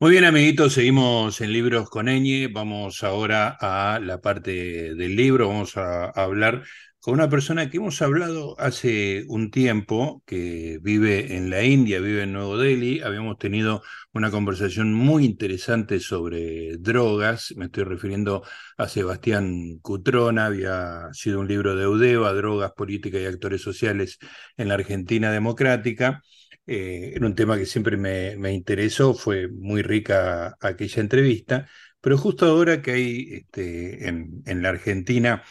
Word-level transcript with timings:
Muy 0.00 0.12
bien, 0.12 0.24
amiguitos, 0.24 0.74
seguimos 0.74 1.40
en 1.40 1.52
Libros 1.52 1.90
con 1.90 2.08
Eñe. 2.08 2.46
Vamos 2.46 3.02
ahora 3.02 3.56
a 3.60 3.98
la 3.98 4.20
parte 4.20 4.94
del 4.94 5.16
libro. 5.16 5.48
Vamos 5.48 5.76
a, 5.76 6.04
hablar 6.10 6.62
con 7.00 7.14
una 7.14 7.28
persona 7.28 7.68
que 7.68 7.78
hemos 7.78 8.00
hablado 8.00 8.54
hace 8.60 9.24
un 9.26 9.50
tiempo, 9.50 10.22
que 10.24 10.78
vive 10.82 11.36
en 11.36 11.50
la 11.50 11.64
India, 11.64 11.98
vive 11.98 12.22
en 12.22 12.32
Nuevo 12.32 12.56
Delhi. 12.56 13.00
Habíamos 13.00 13.38
tenido 13.38 13.82
una 14.12 14.30
conversación 14.30 14.94
muy 14.94 15.24
interesante 15.24 15.98
sobre 15.98 16.76
drogas. 16.78 17.52
Me 17.56 17.64
estoy 17.64 17.82
refiriendo 17.82 18.44
a 18.76 18.86
Sebastián 18.88 19.78
Cutrona. 19.82 20.46
Había 20.46 21.08
sido 21.12 21.40
un 21.40 21.48
libro 21.48 21.74
de 21.74 21.82
Eudeva, 21.84 22.32
Drogas, 22.34 22.70
Política 22.72 23.18
y 23.18 23.24
Actores 23.26 23.62
Sociales 23.62 24.18
en 24.56 24.68
la 24.68 24.74
Argentina 24.74 25.32
Democrática. 25.32 26.22
Eh, 26.68 27.12
era 27.16 27.26
un 27.26 27.34
tema 27.34 27.56
que 27.56 27.66
siempre 27.66 27.96
me, 27.96 28.36
me, 28.36 28.52
interesó, 28.52 29.14
fue 29.14 29.48
muy 29.48 29.80
rica 29.82 30.56
aquella 30.60 31.00
entrevista, 31.00 31.66
pero 32.00 32.18
justo 32.18 32.44
ahora 32.46 32.82
que 32.82 32.90
hay 32.92 33.28
este, 33.32 34.08
en, 34.08 34.42
en, 34.46 34.62
la 34.62 34.68
Argentina 34.70 35.42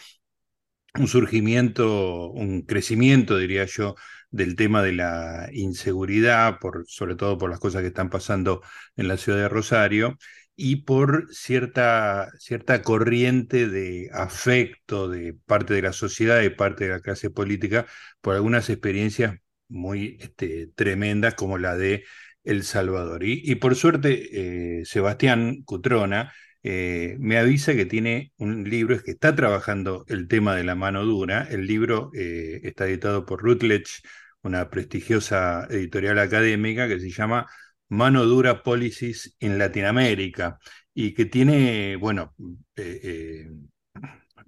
un 0.96 1.08
surgimiento, 1.08 2.30
un 2.32 2.62
crecimiento, 2.64 3.38
diría 3.38 3.66
yo, 3.66 3.96
del 4.32 4.56
tema 4.56 4.84
de 4.84 4.94
la 4.94 5.50
inseguridad, 5.54 6.60
por, 6.60 6.86
sobre 6.88 7.16
todo 7.16 7.38
por 7.38 7.50
las 7.50 7.60
cosas 7.60 7.82
que 7.82 7.88
están 7.90 8.10
pasando 8.10 8.62
en 8.96 9.08
la 9.08 9.18
ciudad 9.18 9.40
de 9.40 9.50
Rosario, 9.50 10.18
y 10.56 10.78
por 10.78 11.28
cierta, 11.34 12.32
cierta 12.40 12.82
corriente 12.82 13.68
de 13.70 14.10
afecto 14.14 15.08
de 15.10 15.34
parte 15.46 15.74
de 15.76 15.84
la 15.84 15.94
sociedad, 15.94 16.42
y 16.42 16.50
parte 16.50 16.86
de 16.86 16.92
la 16.92 17.00
clase 17.02 17.30
política, 17.30 17.86
por 18.22 18.36
algunas 18.36 18.70
experiencias 18.70 19.40
muy 19.70 20.18
este, 20.20 20.68
tremendas 20.76 21.36
como 21.36 21.58
la 21.58 21.76
de 21.78 22.04
El 22.44 22.64
Salvador. 22.64 23.24
Y, 23.24 23.56
por 23.56 23.76
suerte, 23.76 24.80
eh, 24.82 24.86
Sebastián 24.86 25.64
Cutrona 25.64 26.34
eh, 26.64 27.16
me 27.20 27.38
avisa 27.38 27.74
que 27.76 27.86
tiene 27.86 28.34
un 28.38 28.70
libro, 28.70 28.96
es 28.96 29.04
que 29.04 29.12
está 29.12 29.36
trabajando 29.36 30.06
el 30.08 30.28
tema 30.28 30.56
de 30.56 30.64
la 30.64 30.76
mano 30.76 31.06
dura. 31.06 31.48
El 31.50 31.68
libro 31.68 32.12
eh, 32.14 32.62
está 32.64 32.88
editado 32.88 33.26
por 33.26 33.42
Routledge, 33.44 34.02
una 34.42 34.70
prestigiosa 34.70 35.68
editorial 35.70 36.20
académica 36.20 36.88
que 36.88 37.00
se 37.00 37.10
llama 37.12 37.48
Mano 37.90 38.26
Dura 38.26 38.64
Policies 38.64 39.36
en 39.40 39.58
Latinoamérica 39.58 40.60
y 40.94 41.14
que 41.14 41.26
tiene, 41.26 41.96
bueno, 41.96 42.34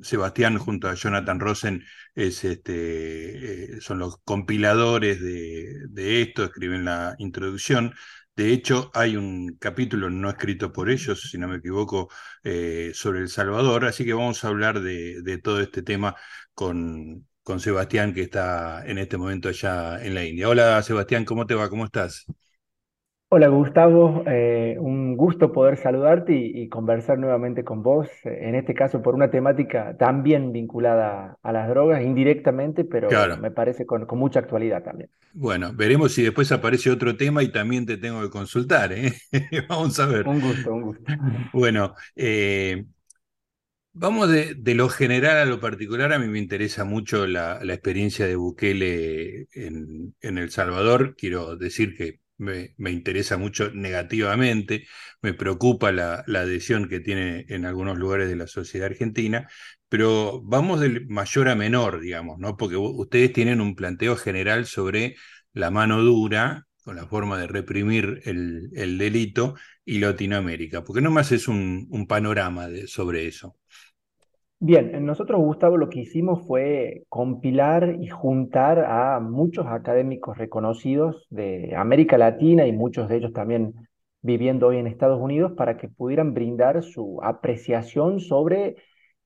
Sebastián 0.02 0.58
junto 0.58 0.88
a 0.88 0.96
Jonathan 0.96 1.40
Rosen 1.40 1.84
es 2.16 2.44
este, 2.44 3.76
eh, 3.78 3.82
son 3.82 4.00
los 4.00 4.18
compiladores 4.24 5.22
de, 5.22 5.88
de, 5.90 6.22
esto, 6.22 6.46
escriben 6.46 6.86
la 6.86 7.16
introducción. 7.20 7.94
De 8.36 8.54
hecho, 8.54 8.90
hay 8.94 9.18
un 9.18 9.58
capítulo 9.60 10.10
no 10.10 10.30
escrito 10.30 10.72
por 10.72 10.90
ellos, 10.90 11.30
si 11.30 11.38
no 11.38 11.48
me 11.48 11.58
equivoco, 11.58 12.10
eh, 12.44 12.92
sobre 12.94 13.20
El 13.20 13.30
Salvador, 13.30 13.86
así 13.86 14.06
que 14.06 14.14
vamos 14.14 14.44
a 14.44 14.48
hablar 14.48 14.80
de, 14.82 15.22
de 15.22 15.38
todo 15.40 15.60
este 15.62 15.82
tema 15.84 16.16
con, 16.54 17.28
con 17.44 17.60
Sebastián, 17.60 18.14
que 18.14 18.22
está 18.22 18.86
en 18.86 18.98
este 18.98 19.18
momento 19.18 19.50
allá 19.50 20.04
en 20.04 20.14
la 20.16 20.24
India. 20.24 20.48
Hola 20.50 20.82
Sebastián, 20.84 21.26
¿cómo 21.26 21.46
te 21.46 21.56
va? 21.56 21.70
¿Cómo 21.70 21.86
estás? 21.86 22.26
Hola 23.32 23.48
Gustavo, 23.48 24.24
eh, 24.28 24.76
un 24.80 25.16
gusto 25.16 25.52
poder 25.52 25.78
saludarte 25.78 26.34
y, 26.36 26.64
y, 26.64 26.70
conversar 26.70 27.20
nuevamente 27.20 27.64
con 27.64 27.84
vos, 27.84 28.08
en 28.24 28.56
este 28.56 28.74
caso 28.74 29.02
por 29.04 29.14
una 29.16 29.30
temática 29.32 29.96
también 29.98 30.52
vinculada 30.52 31.38
a 31.44 31.52
las 31.52 31.70
drogas, 31.70 32.02
indirectamente, 32.04 32.86
pero 32.86 33.08
Claro. 33.08 33.36
me 33.36 33.52
parece 33.52 33.86
con, 33.86 34.06
con 34.08 34.18
mucha 34.20 34.40
actualidad 34.40 34.84
también. 34.84 35.10
Bueno, 35.32 35.74
veremos 35.74 36.14
si 36.14 36.24
después 36.24 36.52
aparece 36.52 36.90
otro 36.90 37.16
tema 37.16 37.44
y 37.44 37.52
también 37.52 37.86
te 37.86 37.98
tengo 37.98 38.22
que 38.22 38.30
consultar, 38.32 38.92
¿eh? 38.94 39.14
Vamos 39.70 40.00
a 40.00 40.08
ver. 40.08 40.28
Un 40.28 40.40
gusto, 40.40 40.74
un 40.74 40.82
gusto. 40.82 41.12
Bueno, 41.54 41.96
eh, 42.16 42.86
vamos 43.94 44.30
de, 44.30 44.56
de 44.56 44.76
lo 44.76 44.90
general 44.90 45.38
a 45.38 45.46
lo 45.46 45.60
particular. 45.60 46.14
A 46.14 46.20
mí 46.20 46.28
me 46.28 46.40
interesa 46.40 46.84
mucho 46.86 47.28
la, 47.28 47.60
la 47.64 47.74
experiencia 47.74 48.26
de 48.28 48.36
Bukele 48.36 49.48
en, 49.54 50.16
en 50.22 50.38
El 50.38 50.52
Salvador. 50.52 51.16
Quiero 51.16 51.56
decir 51.58 51.96
que 51.96 52.20
me, 52.40 52.74
me 52.78 52.92
interesa 52.92 53.38
mucho 53.38 53.72
negativamente, 53.72 54.88
me 55.22 55.34
preocupa 55.34 55.92
la, 55.92 56.24
la 56.28 56.42
adhesión 56.42 56.90
que 56.90 57.00
tiene 57.00 57.46
en 57.50 57.66
algunos 57.66 57.98
lugares 57.98 58.30
de 58.30 58.36
la 58.36 58.48
sociedad 58.48 58.88
argentina, 58.88 59.48
pero 59.88 60.42
vamos 60.44 60.80
del 60.80 61.08
mayor 61.08 61.50
a 61.50 61.56
menor, 61.56 62.00
digamos, 62.02 62.40
¿no? 62.40 62.58
Porque 62.58 62.78
ustedes 62.78 63.34
tienen 63.34 63.62
un 63.62 63.76
planteo 63.76 64.16
general 64.16 64.66
sobre 64.66 65.16
la 65.54 65.72
mano 65.72 66.02
dura, 66.02 66.68
con 66.84 66.96
la 66.96 67.06
forma 67.08 67.38
de 67.40 67.48
reprimir 67.48 68.22
el, 68.26 68.70
el 68.74 68.98
delito, 68.98 69.56
y 69.90 70.00
Latinoamérica. 70.00 70.84
¿Por 70.84 70.96
qué 70.96 71.02
no 71.02 71.10
más 71.10 71.32
es 71.32 71.48
un, 71.48 71.88
panorama 72.08 72.68
sobre 72.86 73.28
eso? 73.28 73.58
Bien, 74.62 75.06
nosotros, 75.06 75.40
Gustavo, 75.40 75.78
lo 75.78 75.90
que 75.90 76.02
hicimos 76.02 76.46
fue 76.46 77.06
compilar 77.08 77.96
y 78.02 78.10
juntar 78.10 78.80
a 78.80 79.22
muchos 79.22 79.66
académicos 79.68 80.38
reconocidos 80.38 81.28
de 81.30 81.74
América 81.78 82.18
Latina 82.18 82.68
y 82.68 82.74
muchos 82.74 83.08
de 83.08 83.18
ellos 83.18 83.32
también 83.32 83.74
viviendo 84.22 84.68
hoy 84.68 84.78
en 84.78 84.88
Estados 84.88 85.22
Unidos 85.22 85.54
para 85.56 85.78
que 85.78 85.88
pudieran 85.88 86.34
brindar 86.34 86.84
su 86.84 87.22
apreciación 87.24 88.20
sobre 88.20 88.76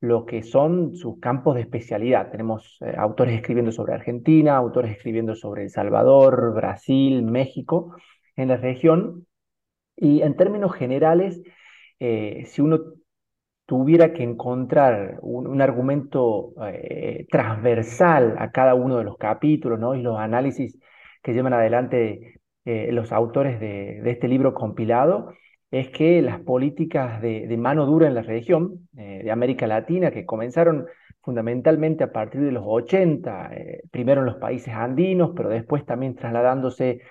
lo 0.02 0.26
que 0.28 0.44
son 0.44 0.96
sus 0.96 1.20
campos 1.20 1.56
de 1.56 1.62
especialidad. 1.62 2.30
Tenemos 2.30 2.78
eh, 2.82 2.94
autores 2.96 3.36
escribiendo 3.36 3.72
sobre 3.72 3.94
Argentina, 3.94 4.56
autores 4.56 4.92
escribiendo 4.92 5.34
sobre 5.34 5.64
El 5.64 5.72
Salvador, 5.72 6.54
Brasil, 6.54 7.24
México, 7.24 7.96
en 8.36 8.50
la 8.50 8.58
región. 8.58 9.26
Y 9.96 10.22
en 10.22 10.36
términos 10.36 10.74
generales, 10.76 11.42
eh, 12.00 12.44
si 12.46 12.62
uno 12.62 12.80
tuviera 13.74 14.14
que 14.14 14.22
encontrar 14.22 15.18
un, 15.24 15.60
argumento 15.60 16.54
eh, 16.72 17.26
transversal 17.32 18.36
a 18.38 18.52
cada 18.52 18.76
uno 18.76 19.00
de 19.00 19.04
los 19.04 19.18
capítulos, 19.18 19.80
¿no? 19.80 19.96
Y 19.96 20.04
los 20.04 20.20
análisis 20.20 20.78
que 21.24 21.34
llevan 21.34 21.54
adelante 21.54 22.40
eh, 22.66 22.92
los 22.92 23.12
autores 23.12 23.60
de, 23.60 24.00
este 24.12 24.28
libro 24.28 24.54
compilado, 24.54 25.34
es 25.72 25.90
que 25.90 26.22
las 26.22 26.40
políticas 26.42 27.20
de, 27.20 27.58
mano 27.58 27.88
dura 27.88 28.08
en 28.08 28.14
la 28.14 28.22
región 28.22 28.88
eh, 28.96 29.22
de 29.24 29.32
América 29.32 29.66
Latina, 29.66 30.12
que 30.12 30.24
comenzaron 30.24 30.86
fundamentalmente 31.22 32.04
a 32.04 32.12
partir 32.12 32.42
de 32.42 32.52
los 32.52 32.64
80, 32.64 33.56
eh, 33.56 33.82
primero 33.90 34.22
en 34.22 34.28
los 34.28 34.36
países 34.36 34.72
andinos, 34.72 35.32
pero 35.36 35.50
después 35.50 35.84
también 35.84 36.14
trasladándose 36.16 37.02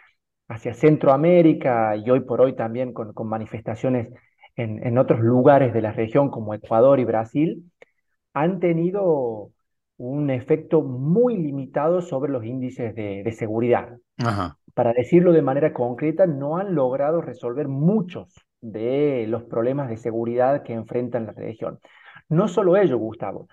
hacia 0.46 0.74
Centroamérica 0.74 1.96
y 1.96 2.08
hoy 2.08 2.20
por 2.20 2.40
hoy 2.40 2.54
también 2.54 2.92
con 2.92 3.12
manifestaciones 3.28 4.10
en, 4.62 4.86
en, 4.86 4.98
otros 4.98 5.20
lugares 5.20 5.72
de 5.72 5.82
la 5.82 5.92
región 5.92 6.30
como 6.30 6.54
Ecuador 6.54 7.00
y 7.00 7.04
Brasil, 7.04 7.70
han 8.32 8.60
tenido 8.60 9.50
un 9.96 10.30
efecto 10.30 10.82
muy 10.82 11.36
limitado 11.36 12.00
sobre 12.00 12.32
los 12.32 12.44
índices 12.44 12.94
de, 12.94 13.22
de 13.22 13.32
seguridad. 13.32 13.96
Ajá. 14.18 14.58
Para 14.74 14.92
decirlo 14.92 15.32
de 15.32 15.42
manera 15.42 15.72
concreta, 15.72 16.26
no 16.26 16.56
han 16.56 16.74
logrado 16.74 17.20
resolver 17.20 17.68
muchos 17.68 18.34
de 18.60 19.26
los 19.28 19.44
problemas 19.44 19.88
de 19.88 19.96
seguridad 19.96 20.62
que 20.62 20.72
enfrentan 20.72 21.26
la 21.26 21.32
región. 21.32 21.78
No 22.28 22.48
solo 22.48 22.76
ello, 22.76 22.96
Gustavo, 22.98 23.48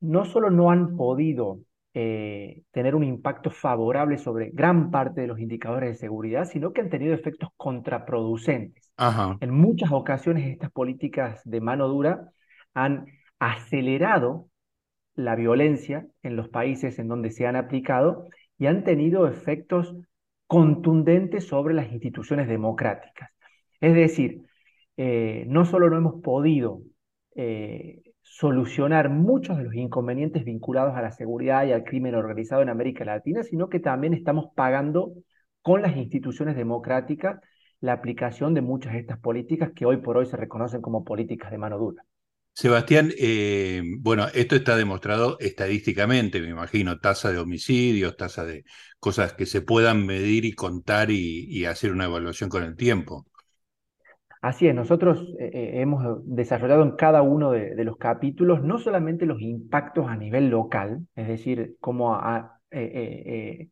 no 0.00 0.24
solo 0.24 0.50
no 0.50 0.70
han 0.70 0.96
podido 0.96 1.60
eh, 1.92 2.62
tener 2.70 2.94
un 2.94 3.02
impacto 3.02 3.50
favorable 3.50 4.16
sobre 4.16 4.50
gran 4.50 4.90
parte 4.90 5.22
de 5.22 5.26
los 5.26 5.40
indicadores 5.40 5.90
de 5.90 5.96
seguridad, 5.96 6.44
sino 6.44 6.72
que 6.72 6.82
han 6.82 6.90
tenido 6.90 7.14
efectos 7.14 7.50
contraproducentes. 7.56 8.89
En 9.40 9.50
muchas 9.50 9.92
ocasiones 9.92 10.46
estas 10.50 10.70
políticas 10.70 11.40
de 11.44 11.60
mano 11.60 11.88
dura 11.88 12.32
han 12.74 13.06
acelerado 13.38 14.48
la 15.14 15.36
violencia 15.36 16.06
en 16.22 16.36
los 16.36 16.48
países 16.48 16.98
en 16.98 17.08
donde 17.08 17.30
se 17.30 17.46
han 17.46 17.56
aplicado 17.56 18.28
y 18.58 18.66
han 18.66 18.84
tenido 18.84 19.26
efectos 19.26 19.96
contundentes 20.46 21.46
sobre 21.46 21.74
las 21.74 21.90
instituciones 21.92 22.48
democráticas. 22.48 23.30
Es 23.80 23.94
decir, 23.94 24.42
eh, 24.96 25.44
no 25.46 25.64
solo 25.64 25.88
no 25.88 25.96
hemos 25.96 26.22
podido 26.22 26.82
eh, 27.34 28.02
solucionar 28.20 29.08
muchos 29.08 29.56
de 29.56 29.64
los 29.64 29.74
inconvenientes 29.74 30.44
vinculados 30.44 30.94
a 30.94 31.02
la 31.02 31.12
seguridad 31.12 31.64
y 31.64 31.72
al 31.72 31.84
crimen 31.84 32.14
organizado 32.14 32.62
en 32.62 32.68
América 32.68 33.04
Latina, 33.04 33.42
sino 33.42 33.68
que 33.68 33.80
también 33.80 34.12
estamos 34.12 34.46
pagando 34.54 35.14
con 35.62 35.80
las 35.80 35.96
instituciones 35.96 36.56
democráticas 36.56 37.40
la 37.80 37.92
aplicación 37.92 38.54
de 38.54 38.60
muchas 38.60 38.92
de 38.92 39.00
estas 39.00 39.18
políticas 39.18 39.72
que 39.74 39.86
hoy 39.86 39.98
por 39.98 40.16
hoy 40.16 40.26
se 40.26 40.36
reconocen 40.36 40.80
como 40.80 41.04
políticas 41.04 41.50
de 41.50 41.58
mano 41.58 41.78
dura. 41.78 42.04
Sebastián, 42.52 43.10
eh, 43.18 43.82
bueno, 44.00 44.26
esto 44.34 44.56
está 44.56 44.76
demostrado 44.76 45.38
estadísticamente, 45.38 46.40
me 46.40 46.48
imagino, 46.48 46.98
tasa 46.98 47.30
de 47.32 47.38
homicidios, 47.38 48.16
tasa 48.16 48.44
de 48.44 48.64
cosas 48.98 49.32
que 49.32 49.46
se 49.46 49.62
puedan 49.62 50.04
medir 50.04 50.44
y 50.44 50.52
contar 50.52 51.10
y, 51.10 51.46
y 51.48 51.64
hacer 51.64 51.92
una 51.92 52.04
evaluación 52.04 52.50
con 52.50 52.64
el 52.64 52.76
tiempo. 52.76 53.26
Así 54.42 54.66
es, 54.66 54.74
nosotros 54.74 55.34
eh, 55.38 55.72
hemos 55.74 56.02
desarrollado 56.24 56.82
en 56.82 56.92
cada 56.92 57.20
uno 57.20 57.50
de, 57.50 57.74
de, 57.74 57.84
los 57.84 57.98
capítulos 57.98 58.62
no 58.62 58.78
solamente 58.78 59.26
los 59.26 59.40
impactos 59.42 60.08
a 60.08 60.16
nivel 60.16 60.48
local, 60.48 61.06
es 61.14 61.28
decir, 61.28 61.76
cómo 61.78 62.14
ha, 62.14 62.60
eh, 62.70 63.22
eh, 63.26 63.68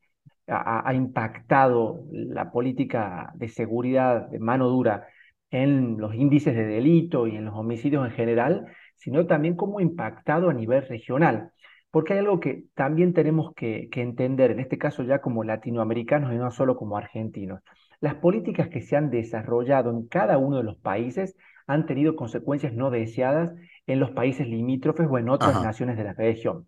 ha, 0.49 0.89
ha 0.89 0.95
impactado 0.95 2.05
la 2.13 2.51
política 2.51 3.33
de 3.35 3.49
seguridad 3.49 4.29
de 4.29 4.39
mano 4.39 4.69
dura 4.69 5.07
en 5.51 5.99
los 5.99 6.15
índices 6.15 6.55
de 6.55 6.67
delito 6.67 7.27
y 7.27 7.37
en 7.37 7.45
los 7.47 7.55
homicidios 7.55 8.05
en 8.07 8.13
general, 8.13 8.67
sino 8.97 9.27
también 9.27 9.57
cómo 9.57 9.79
ha 9.79 9.83
impactado 9.83 10.51
a 10.51 10.55
nivel 10.55 10.87
regional. 10.87 11.53
Porque 11.91 12.13
hay 12.13 12.19
algo 12.19 12.39
que 12.39 12.65
también 12.75 13.15
tenemos 13.15 13.55
que, 13.55 13.89
que 13.91 14.03
entender, 14.03 14.51
en 14.51 14.61
este 14.61 14.77
caso 14.77 15.03
ya 15.05 15.21
como 15.21 15.45
latinoamericanos 15.45 16.33
y 16.35 16.37
no 16.37 16.51
solo 16.51 16.77
como 16.77 16.99
argentinos. 16.99 17.61
Las 18.01 18.17
políticas 18.17 18.69
que 18.69 18.83
se 18.83 18.97
han 18.97 19.11
desarrollado 19.11 19.91
en 19.91 20.07
cada 20.07 20.39
uno 20.39 20.59
de 20.59 20.65
los 20.65 20.77
países 20.77 21.35
han 21.67 21.87
tenido 21.87 22.15
consecuencias 22.15 22.75
no 22.75 22.91
deseadas 22.91 23.53
en 23.87 24.01
los 24.01 24.11
países 24.11 24.47
limítrofes 24.47 25.07
o 25.11 25.19
en 25.19 25.29
otras 25.31 25.57
Ajá. 25.57 25.65
naciones 25.65 25.97
de 25.97 26.05
la 26.05 26.13
región. 26.13 26.67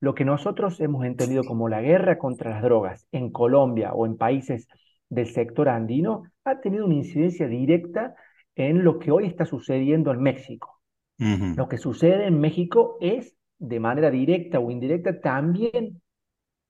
Lo 0.00 0.14
que 0.14 0.24
nosotros 0.24 0.80
hemos 0.80 1.04
entendido 1.04 1.42
como 1.44 1.68
la 1.68 1.80
guerra 1.80 2.18
contra 2.18 2.50
las 2.50 2.62
drogas 2.62 3.06
en 3.12 3.30
Colombia 3.30 3.92
o 3.92 4.06
en 4.06 4.16
países 4.16 4.68
del 5.08 5.26
sector 5.26 5.68
andino 5.68 6.24
ha 6.44 6.60
tenido 6.60 6.84
una 6.84 6.94
incidencia 6.94 7.48
directa 7.48 8.14
en 8.54 8.84
lo 8.84 8.98
que 8.98 9.10
hoy 9.10 9.26
está 9.26 9.44
sucediendo 9.44 10.10
en 10.12 10.20
México. 10.20 10.80
Lo 11.18 11.68
que 11.68 11.78
sucede 11.78 12.26
en 12.26 12.40
México 12.40 12.98
es, 13.00 13.34
de 13.58 13.80
manera 13.80 14.10
directa 14.10 14.58
o 14.58 14.70
indirecta, 14.70 15.18
también 15.20 16.02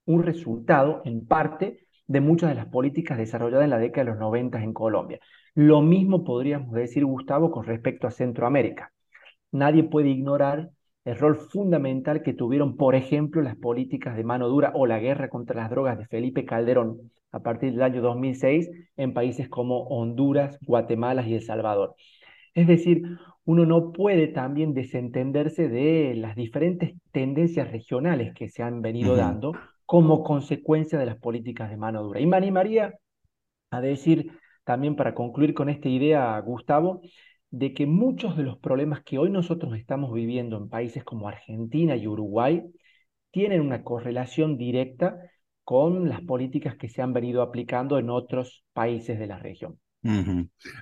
un 0.04 0.22
resultado, 0.22 1.02
en 1.04 1.26
parte, 1.26 1.80
de 2.06 2.20
muchas 2.20 2.50
de 2.50 2.54
las 2.54 2.66
políticas 2.66 3.18
desarrolladas 3.18 3.64
en 3.64 3.70
la 3.70 3.78
década 3.78 4.04
de 4.04 4.10
los 4.12 4.20
90 4.20 4.62
en 4.62 4.72
Colombia. 4.72 5.18
Lo 5.54 5.82
mismo 5.82 6.22
podríamos 6.22 6.72
decir, 6.72 7.04
Gustavo, 7.04 7.50
con 7.50 7.64
respecto 7.64 8.06
a 8.06 8.12
Centroamérica. 8.12 8.92
Nadie 9.50 9.82
puede 9.82 10.10
ignorar 10.10 10.70
el 11.06 11.16
rol 11.16 11.36
fundamental 11.36 12.20
que 12.20 12.34
tuvieron, 12.34 12.76
por 12.76 12.96
ejemplo, 12.96 13.40
las 13.40 13.54
políticas 13.56 14.16
de 14.16 14.24
mano 14.24 14.48
dura 14.48 14.72
o 14.74 14.86
la 14.86 14.98
guerra 14.98 15.28
contra 15.28 15.54
las 15.54 15.70
drogas 15.70 15.96
de 15.98 16.06
Felipe 16.06 16.44
Calderón 16.44 17.12
a 17.30 17.38
partir 17.38 17.70
del 17.70 17.82
año 17.82 18.02
2006 18.02 18.68
en 18.96 19.14
países 19.14 19.48
como 19.48 19.84
Honduras, 19.84 20.58
Guatemala 20.62 21.24
y 21.24 21.34
El 21.34 21.42
Salvador. 21.42 21.94
Es 22.54 22.66
decir, 22.66 23.04
uno 23.44 23.64
no 23.64 23.92
puede 23.92 24.26
también 24.26 24.74
desentenderse 24.74 25.68
de 25.68 26.14
las 26.16 26.34
diferentes 26.34 26.94
tendencias 27.12 27.70
regionales 27.70 28.34
que 28.34 28.48
se 28.48 28.64
han 28.64 28.82
venido 28.82 29.14
dando 29.14 29.52
como 29.84 30.24
consecuencia 30.24 30.98
de 30.98 31.06
las 31.06 31.18
políticas 31.18 31.70
de 31.70 31.76
mano 31.76 32.02
dura. 32.02 32.18
Y 32.18 32.26
me 32.26 32.36
animaría 32.36 32.94
a 33.70 33.80
decir, 33.80 34.32
también 34.64 34.96
para 34.96 35.14
concluir 35.14 35.54
con 35.54 35.68
esta 35.68 35.88
idea, 35.88 36.36
Gustavo, 36.40 37.00
de 37.58 37.72
que 37.74 37.86
muchos 37.86 38.36
de 38.36 38.42
los 38.44 38.58
problemas 38.58 39.02
que 39.04 39.18
hoy 39.18 39.30
nosotros 39.30 39.76
estamos 39.76 40.12
viviendo 40.12 40.56
en 40.58 40.68
países 40.68 41.04
como 41.04 41.28
Argentina 41.28 41.96
y 41.96 42.06
Uruguay 42.06 42.62
tienen 43.30 43.60
una 43.62 43.84
correlación 43.84 44.58
directa 44.58 45.18
con 45.64 46.08
las 46.08 46.22
políticas 46.22 46.76
que 46.76 46.88
se 46.88 47.02
han 47.02 47.12
venido 47.12 47.42
aplicando 47.42 47.98
en 47.98 48.10
otros 48.10 48.64
países 48.74 49.18
de 49.18 49.26
la 49.28 49.38
región. 49.38 49.80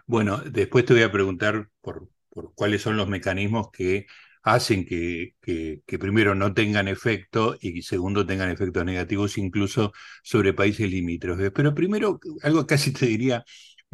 Bueno, 0.06 0.38
después 0.38 0.84
te 0.84 0.94
voy 0.94 1.02
a 1.02 1.12
preguntar 1.12 1.68
por, 1.80 2.08
por 2.30 2.54
cuáles 2.54 2.82
son 2.82 2.96
los 2.96 3.08
mecanismos 3.08 3.70
que 3.72 4.06
hacen 4.42 4.84
que, 4.84 5.34
que, 5.40 5.82
que 5.86 5.98
primero 5.98 6.34
no 6.34 6.52
tengan 6.54 6.88
efecto 6.88 7.56
y 7.60 7.82
segundo 7.82 8.26
tengan 8.26 8.50
efectos 8.50 8.84
negativos 8.84 9.38
incluso 9.38 9.92
sobre 10.22 10.52
países 10.52 10.90
limítrofes. 10.90 11.50
Pero 11.54 11.74
primero, 11.74 12.20
algo 12.42 12.66
casi 12.66 12.92
te 12.92 13.06
diría 13.06 13.44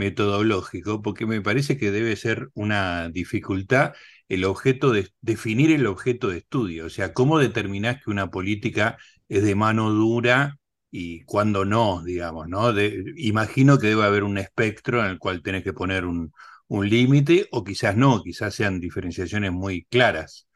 metodológico, 0.01 1.03
porque 1.03 1.27
me 1.27 1.43
parece 1.43 1.77
que 1.79 1.91
debe 1.93 2.17
ser 2.17 2.49
una 2.55 3.09
dificultad 3.11 3.93
el 4.29 4.45
objeto 4.45 4.93
de 4.93 5.09
definir 5.21 5.71
el 5.73 5.87
objeto 5.87 6.29
de 6.29 6.39
estudio, 6.39 6.87
o 6.87 6.91
sea, 6.91 7.13
cómo 7.15 7.39
determinás 7.39 8.03
que 8.03 8.11
una 8.11 8.31
política 8.31 8.97
es 9.29 9.43
de 9.45 9.55
mano 9.55 9.91
dura 9.91 10.57
y 10.91 11.23
cuándo 11.25 11.65
no, 11.65 12.03
digamos, 12.05 12.49
¿no? 12.49 12.73
Imagino 13.17 13.79
que 13.79 13.89
debe 13.89 14.05
haber 14.05 14.25
un 14.25 14.39
espectro 14.39 15.01
en 15.05 15.11
el 15.11 15.19
cual 15.19 15.43
tenés 15.43 15.65
que 15.65 15.73
poner 15.73 16.05
un, 16.07 16.33
un 16.69 16.89
límite 16.89 17.47
o 17.53 17.63
quizás 17.65 17.97
no, 17.97 18.23
quizás 18.23 18.55
sean 18.55 18.81
diferenciaciones 18.81 19.53
muy 19.53 19.85
claras. 19.91 20.47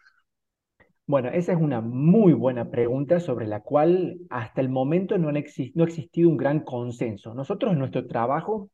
Bueno, 1.06 1.28
esa 1.28 1.52
es 1.52 1.58
una 1.60 1.80
muy 1.82 2.32
buena 2.32 2.70
pregunta 2.70 3.20
sobre 3.20 3.46
la 3.46 3.60
cual 3.60 4.18
hasta 4.30 4.60
el 4.62 4.70
momento 4.70 5.18
no 5.18 5.28
ha 5.28 5.38
existido 5.38 6.30
un 6.30 6.36
gran 6.38 6.60
consenso. 6.60 7.34
Nosotros 7.34 7.72
en 7.72 7.78
nuestro 7.78 8.06
trabajo 8.06 8.70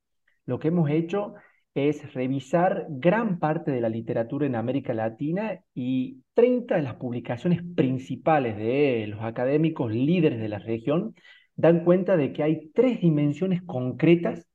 lo 0.47 0.59
que 0.59 0.69
hemos 0.69 0.91
hecho 0.91 1.35
es 1.75 2.13
revisar 2.15 2.87
gran 2.89 3.39
parte 3.39 3.71
de 3.71 3.81
la 3.81 3.89
literatura 3.89 4.47
en 4.47 4.57
América 4.57 4.93
Latina 4.93 5.61
y 5.75 6.23
30 6.35 6.77
de 6.77 6.83
las 6.83 6.95
publicaciones 6.95 7.63
principales 7.77 8.57
de 8.57 9.07
los 9.09 9.23
académicos 9.23 9.93
líderes 9.93 10.41
de 10.41 10.49
la 10.49 10.59
región 10.59 11.15
dan 11.55 11.85
cuenta 11.85 12.17
de 12.17 12.33
que 12.33 12.43
hay 12.43 12.71
tres 12.75 13.01
dimensiones 13.01 13.63
concretas 13.63 14.47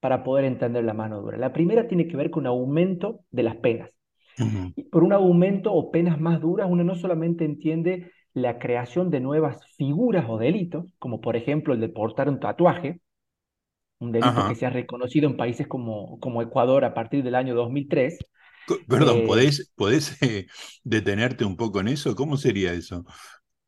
para 0.00 0.24
poder 0.24 0.44
entender 0.44 0.84
la 0.84 0.94
mano 0.94 1.20
dura. 1.22 1.38
La 1.38 1.52
primera 1.52 1.86
tiene 1.86 2.08
que 2.08 2.16
ver 2.16 2.30
con 2.30 2.46
aumento 2.46 3.20
de 3.30 3.42
las 3.44 3.56
penas. 3.56 3.90
Y 4.74 4.84
por 4.84 5.04
un 5.04 5.12
aumento 5.12 5.72
o 5.72 5.90
penas 5.90 6.18
más 6.18 6.40
duras, 6.40 6.66
uno 6.68 6.84
no 6.84 6.94
solamente 6.94 7.44
entiende 7.44 8.10
la 8.34 8.58
creación 8.58 9.10
de 9.10 9.20
nuevas 9.20 9.64
figuras 9.76 10.24
o 10.28 10.38
delitos, 10.38 10.92
como 10.98 11.20
por 11.20 11.36
ejemplo 11.36 11.74
el 11.74 11.80
de 11.80 11.90
portar 11.90 12.28
un 12.28 12.40
tatuaje, 12.40 13.00
un 14.02 14.12
delito 14.12 14.44
que 14.44 14.54
Ajá. 14.54 14.56
se 14.56 14.66
ha 14.66 14.70
reconocido 14.70 15.28
en 15.28 15.36
países 15.36 15.66
como, 15.68 16.18
como 16.20 16.42
Ecuador 16.42 16.84
a 16.84 16.94
partir 16.94 17.24
del 17.24 17.34
año 17.34 17.54
2003. 17.54 18.18
Co- 18.64 18.84
Perdón, 18.88 19.22
Eh, 19.22 19.24
¿podés, 19.24 19.70
podés 19.76 20.20
eh, 20.22 20.46
detenerte 20.84 21.44
un 21.44 21.56
poco 21.56 21.80
en 21.80 21.88
eso? 21.88 22.14
¿Cómo 22.14 22.36
sería 22.36 22.72
eso? 22.72 23.04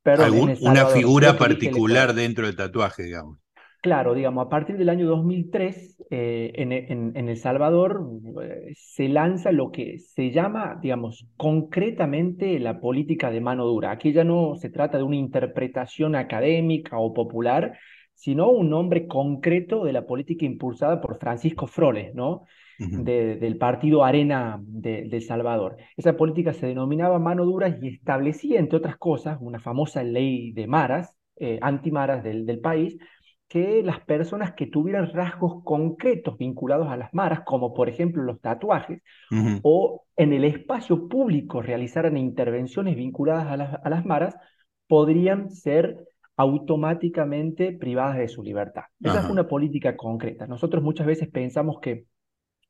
perdón, 0.03 0.35
¿Algún, 0.37 0.57
una 0.61 0.87
Salvador, 0.87 1.15
creo 1.17 1.35
figura 1.35 1.37
que 1.37 1.39
particular 1.39 2.15
dentro 2.15 2.47
del 2.47 2.57
tatuaje, 2.57 3.05
digamos? 3.05 3.39
Claro, 3.81 4.15
digamos, 4.15 4.47
a 4.47 4.49
partir 4.49 4.79
del 4.79 4.89
año 4.89 5.07
2003, 5.07 6.03
eh, 6.11 6.53
en, 6.55 6.73
en- 6.73 7.13
en 7.17 7.29
El 7.29 7.37
Salvador, 7.37 8.01
eh, 8.43 8.73
se 8.75 9.09
lanza 9.09 9.53
lo 9.53 9.71
que 9.71 9.99
se 9.99 10.31
llama, 10.31 10.79
digamos, 10.81 11.27
concretamente 11.37 12.59
la 12.61 12.81
política 12.81 13.31
de 13.31 13.43
mano 13.43 13.67
dura. 13.67 13.91
Aquí 13.91 14.13
ya 14.15 14.25
no 14.25 14.55
se 14.57 14.71
trata 14.71 14.97
de 14.97 15.05
una 15.05 15.17
interpretación 15.17 16.17
académica 16.17 16.99
o 16.99 17.13
popular, 17.13 17.79
sino 18.15 18.51
un 18.51 18.71
nombre 18.71 19.07
concreto 19.07 19.85
de 19.85 19.93
la 19.93 20.07
política 20.07 20.45
impulsada 20.45 21.01
por 21.01 21.19
Francisco 21.19 21.67
Froles, 21.67 22.15
¿no? 22.15 22.45
De- 22.95 23.37
del 23.37 23.57
partido 23.59 24.05
Arena 24.05 24.59
de, 24.63 25.09
de 25.09 25.17
El 25.17 25.23
Salvador. 25.23 25.77
Esa 25.97 26.17
política 26.17 26.53
se 26.53 26.67
denominaba 26.67 27.19
mano 27.19 27.45
dura 27.45 27.69
y 27.81 27.89
establecía, 27.89 28.61
entre 28.61 28.79
otras 28.79 28.97
cosas, 28.99 29.39
una 29.41 29.59
famosa 29.61 30.03
ley 30.05 30.53
de 30.53 30.67
maras, 30.67 31.17
eh, 31.37 31.59
antimaras 31.63 32.23
del 32.23 32.47
del 32.47 32.61
país 32.61 32.97
que 33.49 33.83
las 33.83 34.01
personas 34.01 34.55
que 34.55 34.67
tuvieran 34.67 35.13
rasgos 35.13 35.63
concretos 35.65 36.37
vinculados 36.39 36.89
a 36.89 36.97
las 36.97 37.13
maras, 37.15 37.41
como 37.45 37.73
por 37.75 37.89
ejemplo 37.89 38.23
los 38.23 38.41
tatuajes, 38.41 39.01
o 39.63 40.05
en 40.17 40.33
el 40.33 40.45
espacio 40.45 41.09
público 41.09 41.63
realizaran 41.63 42.17
intervenciones 42.17 42.97
vinculadas 42.97 43.47
a 43.49 43.57
las, 43.57 43.75
a 43.85 43.91
las 43.91 44.05
maras, 44.05 44.37
podrían 44.89 45.51
ser 45.51 45.99
automáticamente 46.37 47.73
privadas 47.73 48.19
de 48.19 48.29
su 48.29 48.43
libertad. 48.43 48.85
Esa 49.03 49.21
Ajá. 49.21 49.31
una 49.31 49.49
política 49.49 49.97
concreta. 49.97 50.47
Nosotros 50.47 50.83
muchas 50.83 51.07
veces 51.07 51.29
pensamos 51.29 51.79
que 51.81 52.07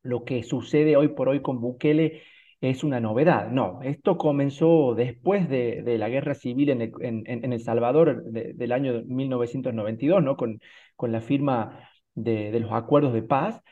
lo 0.03 0.25
que 0.25 0.43
sucede 0.43 0.97
hoy 0.97 1.09
por 1.09 1.29
hoy 1.29 1.43
con 1.43 1.61
Bukele 1.61 2.23
es 2.61 2.85
una 2.85 3.01
novedad. 3.01 3.51
No, 3.51 3.81
esto 3.83 4.17
comenzó 4.19 4.95
después 4.95 5.49
de, 5.49 5.83
de 5.83 5.99
la 5.99 6.09
guerra 6.09 6.35
civil 6.35 6.71
en 6.71 6.83
el, 6.83 6.93
en, 7.01 7.25
en 7.27 7.53
El 7.53 7.61
Salvador 7.61 8.25
de, 8.25 8.55
del 8.55 8.73
año 8.73 9.03
1992, 9.07 10.23
¿no? 10.23 10.37
Con, 10.37 10.61
con 10.97 11.13
la 11.13 11.21
firma 11.21 11.89
de, 12.15 12.51
de 12.51 12.61
los 12.61 12.73
acuerdos 12.73 13.13
de 13.13 13.23
paz. 13.23 13.63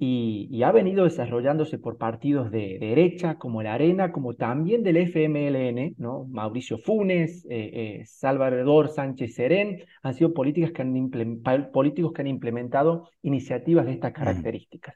Y, 0.00 0.48
y, 0.52 0.62
ha 0.62 0.70
venido 0.70 1.02
desarrollándose 1.02 1.76
por 1.76 1.98
partidos 1.98 2.52
de, 2.52 2.78
derecha, 2.78 3.34
como 3.34 3.64
la 3.64 3.74
Arena, 3.74 4.12
como 4.12 4.34
también 4.34 4.84
del 4.84 4.96
FMLN, 4.96 5.96
¿no? 5.98 6.24
Mauricio 6.30 6.78
Funes, 6.78 7.44
eh, 7.50 7.70
eh, 7.72 8.02
Salvador 8.06 8.90
Sánchez 8.90 9.34
Serén, 9.34 9.82
han 10.04 10.14
sido 10.14 10.32
políticas 10.32 10.70
que 10.70 10.82
han 10.82 11.10
políticos 11.72 12.12
que 12.12 12.22
han 12.22 12.28
implementado 12.28 13.10
iniciativas 13.22 13.86
de 13.86 13.92
estas 13.94 14.12
ujú. 14.12 14.20
características. 14.20 14.94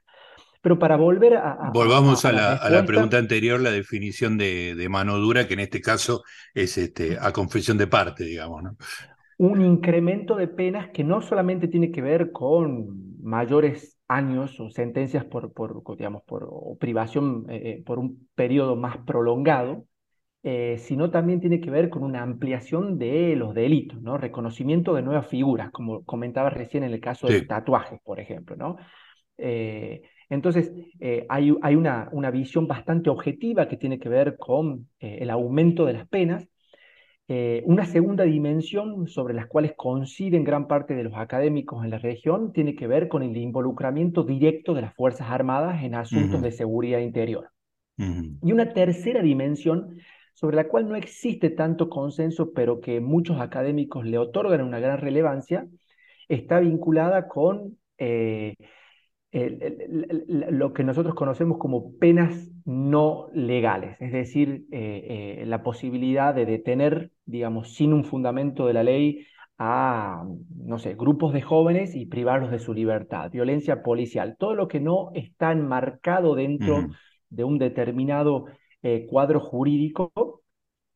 Pero 0.61 0.79
para 0.79 0.97
volver 0.97 1.37
a, 1.37 1.73
Volvamos 1.75 2.25
a 2.25 2.29
a 2.29 2.71
la 2.71 2.79
a 2.79 2.87
pregunta 2.87 3.19
anterior, 3.19 3.61
la 3.61 3.73
definición 3.73 4.39
de, 4.39 4.77
de 4.77 4.89
mano 4.89 5.19
dura, 5.19 5.49
que 5.49 5.55
en 5.55 5.61
este 5.61 5.81
caso 5.81 6.23
es 6.55 6.79
este, 6.79 7.19
a 7.21 7.33
confesión 7.33 7.77
de 7.77 7.89
parte, 7.89 8.23
digamos, 8.23 8.63
¿no? 8.63 8.77
un 9.39 9.61
incremento 9.61 10.37
de 10.37 10.47
penas 10.47 10.91
que 10.91 11.03
no 11.03 11.21
solamente 11.21 11.67
tiene 11.67 11.91
que 11.91 12.01
ver 12.01 12.31
con 12.31 13.21
mayores 13.23 13.99
años 14.15 14.59
o 14.61 14.71
sentencias 14.71 15.25
por, 15.25 15.53
por 15.53 15.83
digamos, 15.97 16.23
por 16.25 16.47
o 16.51 16.77
privación 16.79 17.47
eh, 17.49 17.83
por 17.85 17.99
un 17.99 18.29
periodo 18.35 18.77
más 18.77 18.99
prolongado, 18.99 19.87
eh, 20.43 20.77
sino 20.79 21.11
también 21.11 21.41
tiene 21.41 21.61
que 21.61 21.71
ver 21.71 21.89
con 21.89 22.03
una 22.03 22.23
ampliación 22.23 22.99
de 22.99 23.37
los 23.37 23.55
delitos, 23.55 24.03
¿no? 24.03 24.19
Reconocimiento 24.19 24.95
de 24.95 25.03
nuevas 25.03 25.29
figuras, 25.29 25.71
como 25.71 26.05
comentaba 26.05 26.51
recién 26.51 26.83
en 26.85 26.93
el 26.93 27.01
caso 27.01 27.29
de 27.29 27.43
Sí. 27.43 27.47
tatuajes, 27.47 28.01
por 28.03 28.19
ejemplo, 28.19 28.57
¿no? 28.57 28.77
Eh, 29.39 30.03
entonces, 30.29 30.73
eh, 31.01 31.27
hay, 31.29 31.55
hay 31.63 31.75
una, 31.77 32.09
una, 32.13 32.31
visión 32.31 32.67
bastante 32.67 33.11
objetiva 33.11 33.69
que 33.69 33.77
tiene 33.77 33.99
que 33.99 34.09
ver 34.09 34.37
con 34.37 34.89
eh, 34.99 35.19
el 35.21 35.31
aumento 35.31 35.85
de 35.85 35.93
las 35.93 36.09
penas 36.09 36.49
Eh, 37.35 37.63
una 37.65 37.87
segunda 37.87 38.25
dimensión 38.25 39.09
sobre 39.09 39.33
las 39.33 39.47
cuales 39.47 39.73
coinciden 39.75 40.45
gran 40.45 40.69
parte 40.69 40.95
de 40.95 41.03
los 41.03 41.15
académicos 41.17 41.83
en 41.83 41.89
la 41.89 41.97
región 41.97 42.53
tiene 42.53 42.75
que 42.75 42.87
ver 42.87 43.09
con 43.09 43.23
el 43.23 43.35
involucramiento 43.39 44.23
directo 44.23 44.75
de 44.75 44.83
las 44.83 44.95
Fuerzas 44.95 45.31
Armadas 45.31 45.83
en 45.83 45.95
asuntos 45.95 46.43
de 46.43 46.53
seguridad 46.53 46.99
interior. 46.99 47.49
Y 47.97 48.53
una 48.53 48.75
tercera 48.75 49.23
dimensión 49.23 49.97
sobre 50.35 50.57
la 50.57 50.69
cual 50.69 50.91
no 50.91 50.95
existe 50.95 51.49
tanto 51.49 51.89
consenso, 51.89 52.53
pero 52.53 52.81
que 52.81 53.01
muchos 53.01 53.41
académicos 53.41 54.05
le 54.05 54.19
otorgan 54.19 54.61
una 54.61 54.79
gran 54.79 54.99
relevancia, 54.99 55.67
está 56.29 56.61
vinculada 56.61 57.29
con 57.29 57.79
eh, 57.97 58.57
lo 59.33 60.75
que 60.75 60.85
nosotros 60.85 61.15
conocemos 61.15 61.57
como 61.59 61.97
penas 61.97 62.51
no 62.67 63.29
legales, 63.33 63.97
es 64.01 64.13
decir, 64.13 64.67
eh, 64.71 65.39
eh, 65.41 65.47
la 65.47 65.63
posibilidad 65.63 66.35
de 66.35 66.45
detener, 66.45 67.11
digamos, 67.25 67.75
sin 67.75 67.95
un 67.95 68.05
fundamento 68.05 68.67
de 68.67 68.75
la 68.75 68.83
ley 68.83 69.27
a, 69.57 70.25
no 70.55 70.79
sé, 70.79 70.95
grupos 70.95 71.33
de 71.33 71.41
jóvenes 71.41 71.95
y 71.95 72.07
privarlos 72.07 72.51
de 72.51 72.59
su 72.59 72.75
libertad, 72.75 73.31
violencia 73.31 73.83
policial, 73.83 74.37
todo 74.39 74.55
lo 74.55 74.69
que 74.69 74.81
no 74.81 75.11
está 75.15 75.53
enmarcado 75.53 76.35
dentro 76.35 76.89
de 77.31 77.45
un 77.45 77.59
determinado 77.59 78.47
eh, 78.83 79.07
cuadro 79.09 79.41
jurídico 79.41 80.42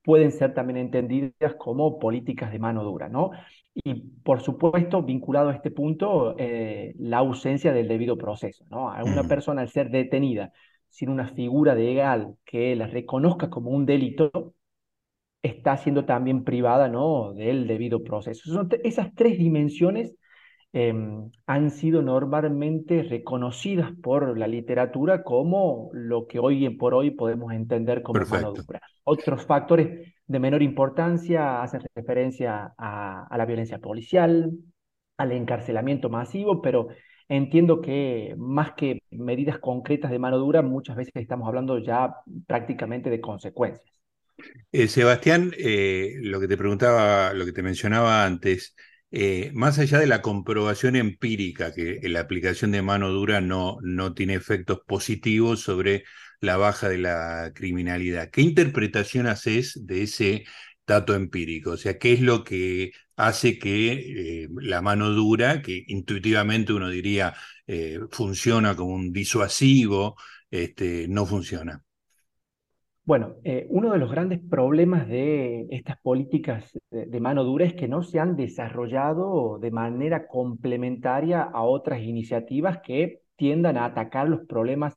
pueden 0.06 0.30
ser 0.30 0.54
también 0.54 0.76
entendidas 0.76 1.56
como 1.58 1.98
políticas 1.98 2.52
de 2.52 2.60
mano 2.60 2.84
dura, 2.84 3.08
¿no? 3.08 3.32
Y 3.74 3.94
por 4.22 4.40
supuesto, 4.40 5.02
vinculado 5.02 5.50
a 5.50 5.54
este 5.54 5.72
punto, 5.72 6.36
eh, 6.38 6.94
la 6.98 7.18
ausencia 7.18 7.72
del 7.72 7.88
debido 7.88 8.16
proceso, 8.16 8.64
¿no? 8.70 8.90
A 8.90 9.02
una 9.02 9.24
persona 9.24 9.62
al 9.62 9.68
ser 9.68 9.90
detenida 9.90 10.52
sin 10.88 11.10
una 11.10 11.26
figura 11.26 11.74
legal 11.74 12.36
que 12.44 12.76
la 12.76 12.86
reconozca 12.86 13.50
como 13.50 13.70
un 13.70 13.84
delito, 13.84 14.54
está 15.42 15.76
siendo 15.76 16.04
también 16.04 16.44
privada, 16.44 16.88
¿no? 16.88 17.32
Del 17.34 17.66
debido 17.66 18.04
proceso. 18.04 18.48
Son 18.50 18.68
esas 18.84 19.12
tres 19.14 19.38
dimensiones 19.38 20.14
Em, 20.78 21.30
han 21.46 21.70
sido 21.70 22.02
normalmente 22.02 23.02
reconocidas 23.02 23.92
por 24.02 24.38
la 24.38 24.46
literatura 24.46 25.22
como 25.22 25.88
lo 25.94 26.26
que 26.26 26.38
hoy 26.38 26.68
por 26.68 26.92
hoy 26.92 27.12
podemos 27.12 27.54
entender 27.54 28.02
como 28.02 28.20
mano 28.26 28.52
dura. 28.52 28.82
Otros 29.04 29.46
factores 29.46 30.12
de 30.26 30.38
menor 30.38 30.60
importancia 30.62 31.62
hacen 31.62 31.80
referencia 31.94 32.74
a, 32.76 33.34
la 33.38 33.46
violencia 33.46 33.78
policial, 33.78 34.52
al 35.16 35.32
encarcelamiento 35.32 36.10
masivo, 36.10 36.60
pero 36.60 36.88
entiendo 37.26 37.80
que 37.80 38.34
más 38.36 38.72
que 38.72 39.00
medidas 39.10 39.58
concretas 39.58 40.10
de 40.10 40.18
mano 40.18 40.36
dura, 40.36 40.60
muchas 40.60 40.96
veces 40.96 41.12
estamos 41.14 41.48
hablando 41.48 41.78
ya 41.78 42.16
prácticamente 42.46 43.08
de 43.08 43.22
consecuencias. 43.22 43.98
Eh, 44.70 44.88
Sebastián, 44.88 45.52
eh, 45.56 46.16
lo 46.20 46.38
que 46.38 46.48
te 46.48 46.58
preguntaba, 46.58 47.32
lo 47.32 47.46
que 47.46 47.52
te 47.52 47.62
mencionaba 47.62 48.26
antes, 48.26 48.76
eh, 49.18 49.50
más 49.54 49.78
allá 49.78 49.98
de 49.98 50.06
la 50.06 50.20
comprobación 50.22 50.94
empírica 50.96 51.72
que 51.72 52.00
la 52.04 52.20
aplicación 52.20 52.72
de 52.72 52.82
mano 52.82 53.10
dura 53.10 53.40
no, 53.40 53.78
no 53.82 54.12
tiene 54.14 54.34
efectos 54.34 54.80
positivos 54.86 55.60
sobre 55.60 56.04
la 56.40 56.58
baja 56.58 56.88
de 56.90 56.98
la 56.98 57.52
criminalidad, 57.54 58.30
¿qué 58.30 58.42
interpretación 58.42 59.26
haces 59.26 59.86
de 59.86 60.02
ese 60.02 60.44
dato 60.86 61.14
empírico? 61.14 61.70
O 61.72 61.76
sea, 61.78 61.98
¿qué 61.98 62.12
es 62.12 62.20
lo 62.20 62.44
que 62.44 62.92
hace 63.16 63.58
que 63.58 64.44
eh, 64.44 64.48
la 64.60 64.82
mano 64.82 65.08
dura, 65.10 65.62
que 65.62 65.82
intuitivamente 65.86 66.72
uno 66.74 66.90
diría 66.90 67.34
eh, 67.66 67.98
funciona 68.10 68.76
como 68.76 68.94
un 68.94 69.12
disuasivo, 69.12 70.16
este, 70.50 71.08
no 71.08 71.24
funciona? 71.26 71.85
Bueno, 73.06 73.36
eh, 73.44 73.66
uno 73.70 73.92
de 73.92 73.98
los 73.98 74.10
grandes 74.10 74.40
problemas 74.50 75.06
de 75.06 75.68
estas 75.70 75.96
políticas 76.00 76.72
de, 76.90 77.20
mano 77.20 77.44
dura 77.44 77.64
es 77.64 77.74
que 77.74 77.86
no 77.86 78.02
se 78.02 78.18
han 78.18 78.34
desarrollado 78.34 79.58
de 79.60 79.70
manera 79.70 80.26
complementaria 80.26 81.42
a 81.42 81.62
otras 81.62 82.00
iniciativas 82.02 82.80
que 82.82 83.20
tiendan 83.36 83.76
a 83.76 83.84
atacar 83.84 84.28
los 84.28 84.40
problemas 84.48 84.96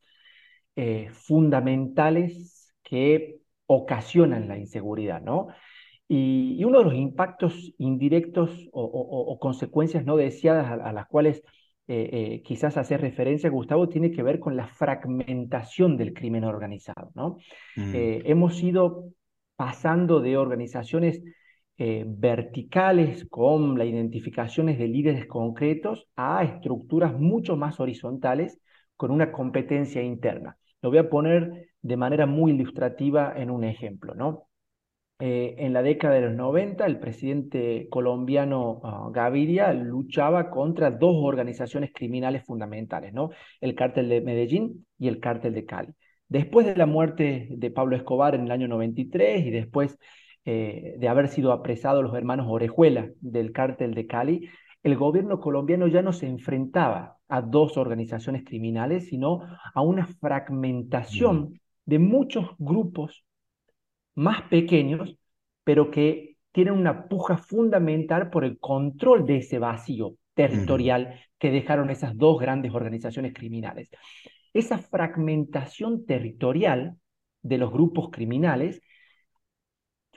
eh, 0.75 1.09
fundamentales 1.11 2.73
que 2.81 3.41
ocasionan 3.67 4.47
la 4.47 4.57
inseguridad, 4.57 5.21
¿no? 5.21 5.49
Y, 6.07 6.63
uno 6.63 6.79
de 6.79 6.85
los 6.85 6.95
impactos 6.95 7.73
indirectos 7.77 8.69
o, 8.71 9.37
consecuencias 9.39 10.03
no 10.05 10.17
deseadas 10.17 10.81
a 10.81 10.93
las 10.93 11.05
cuales 11.07 11.43
eh, 11.91 12.09
eh, 12.11 12.41
quizás 12.43 12.77
hacer 12.77 13.01
referencia, 13.01 13.49
Gustavo, 13.49 13.89
tiene 13.89 14.11
que 14.11 14.21
ver 14.21 14.39
con 14.39 14.55
la 14.55 14.67
fragmentación 14.67 15.97
del 15.97 16.13
crimen 16.13 16.43
organizado. 16.43 17.09
¿no? 17.15 17.37
Mm. 17.75 17.95
Eh, 17.95 18.21
hemos 18.25 18.61
ido 18.61 19.05
pasando 19.55 20.19
de 20.21 20.37
organizaciones 20.37 21.21
verticales 22.05 23.25
con 23.29 23.77
las 23.77 23.87
identificaciones 23.87 24.77
de 24.77 24.89
líderes 24.89 25.25
concretos 25.27 26.09
a 26.17 26.43
estructuras 26.43 27.17
mucho 27.17 27.55
más 27.55 27.79
horizontales 27.79 28.59
con 28.97 29.11
una 29.11 29.31
competencia 29.31 30.03
interna. 30.03 30.57
Lo 30.81 30.89
voy 30.89 30.97
a 30.97 31.09
poner 31.09 31.69
de 31.81 31.95
manera 31.95 32.25
muy 32.25 32.51
ilustrativa 32.51 33.33
en 33.33 33.49
un 33.49 33.63
ejemplo. 33.63 34.13
¿no? 34.13 34.48
Eh, 35.21 35.55
en 35.57 35.73
la 35.73 35.81
década 35.81 36.13
de 36.13 36.21
los 36.21 36.33
90, 36.33 36.85
el 36.85 36.97
presidente 36.97 37.87
colombiano 37.89 38.79
ah, 38.85 39.09
Gaviria 39.11 39.73
luchaba 39.73 40.49
contra 40.49 40.91
dos 40.91 41.15
organizaciones 41.17 41.91
criminales 41.93 42.45
fundamentales, 42.45 43.13
¿no? 43.13 43.31
el 43.59 43.75
cártel 43.75 44.07
de 44.07 44.21
Medellín 44.21 44.85
y 44.97 45.09
el 45.09 45.19
cártel 45.19 45.53
de 45.53 45.65
Cali. 45.65 45.93
Después 46.29 46.65
de 46.67 46.77
la 46.77 46.85
muerte 46.85 47.49
de 47.51 47.69
Pablo 47.69 47.97
Escobar 47.97 48.33
en 48.33 48.43
el 48.45 48.51
año 48.51 48.69
93 48.69 49.45
y 49.45 49.49
después 49.49 49.97
eh, 50.45 50.95
de 50.97 51.07
haber 51.09 51.27
sido 51.27 51.51
apresados 51.51 52.01
los 52.01 52.15
hermanos 52.15 52.45
Orejuela 52.49 53.09
del 53.19 53.51
cártel 53.51 53.93
de 53.95 54.07
Cali, 54.07 54.49
el 54.83 54.95
gobierno 54.95 55.41
colombiano 55.41 55.87
ya 55.87 56.01
no 56.01 56.13
se 56.13 56.27
enfrentaba 56.27 57.17
a 57.27 57.41
dos 57.41 57.75
organizaciones 57.75 58.45
criminales, 58.45 59.09
sino 59.09 59.41
a 59.73 59.81
una 59.81 60.07
fragmentación 60.07 61.59
de 61.85 61.99
muchos 61.99 62.51
grupos 62.57 63.25
más 64.19 64.43
pequeños, 64.43 65.17
pero 65.63 65.91
que 65.91 66.37
tienen 66.51 66.73
una 66.73 67.07
puja 67.07 67.37
fundamental 67.37 68.29
por 68.29 68.43
el 68.43 68.59
control 68.59 69.25
de 69.25 69.37
ese 69.37 69.59
vacío 69.59 70.15
territorial 70.33 71.21
que 71.37 71.51
dejaron 71.51 71.89
esas 71.89 72.17
dos 72.17 72.39
grandes 72.39 72.73
organizaciones 72.73 73.33
criminales. 73.33 73.89
Esa 74.53 74.77
fragmentación 74.77 76.05
territorial 76.05 76.97
de 77.41 77.57
los 77.57 77.71
grupos 77.71 78.09
criminales 78.11 78.81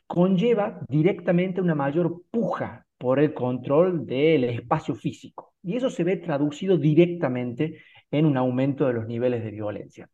conlleva 0.07 0.81
directamente 0.89 1.61
una 1.61 1.75
mayor 1.75 2.23
puja 2.31 2.87
por 2.99 3.21
el 3.21 3.35
control 3.35 4.05
del 4.05 4.45
espacio 4.45 4.95
físico. 4.95 5.55
Y 5.63 5.77
eso 5.77 5.91
se 5.91 6.03
ve 6.03 6.17
traducido 6.17 6.77
directamente 6.77 7.83
en 8.11 8.27
un 8.27 8.37
aumento 8.37 8.87
de 8.87 8.95
los 8.95 9.07
niveles 9.07 9.45
de 9.45 9.51
violencia. 9.53 10.11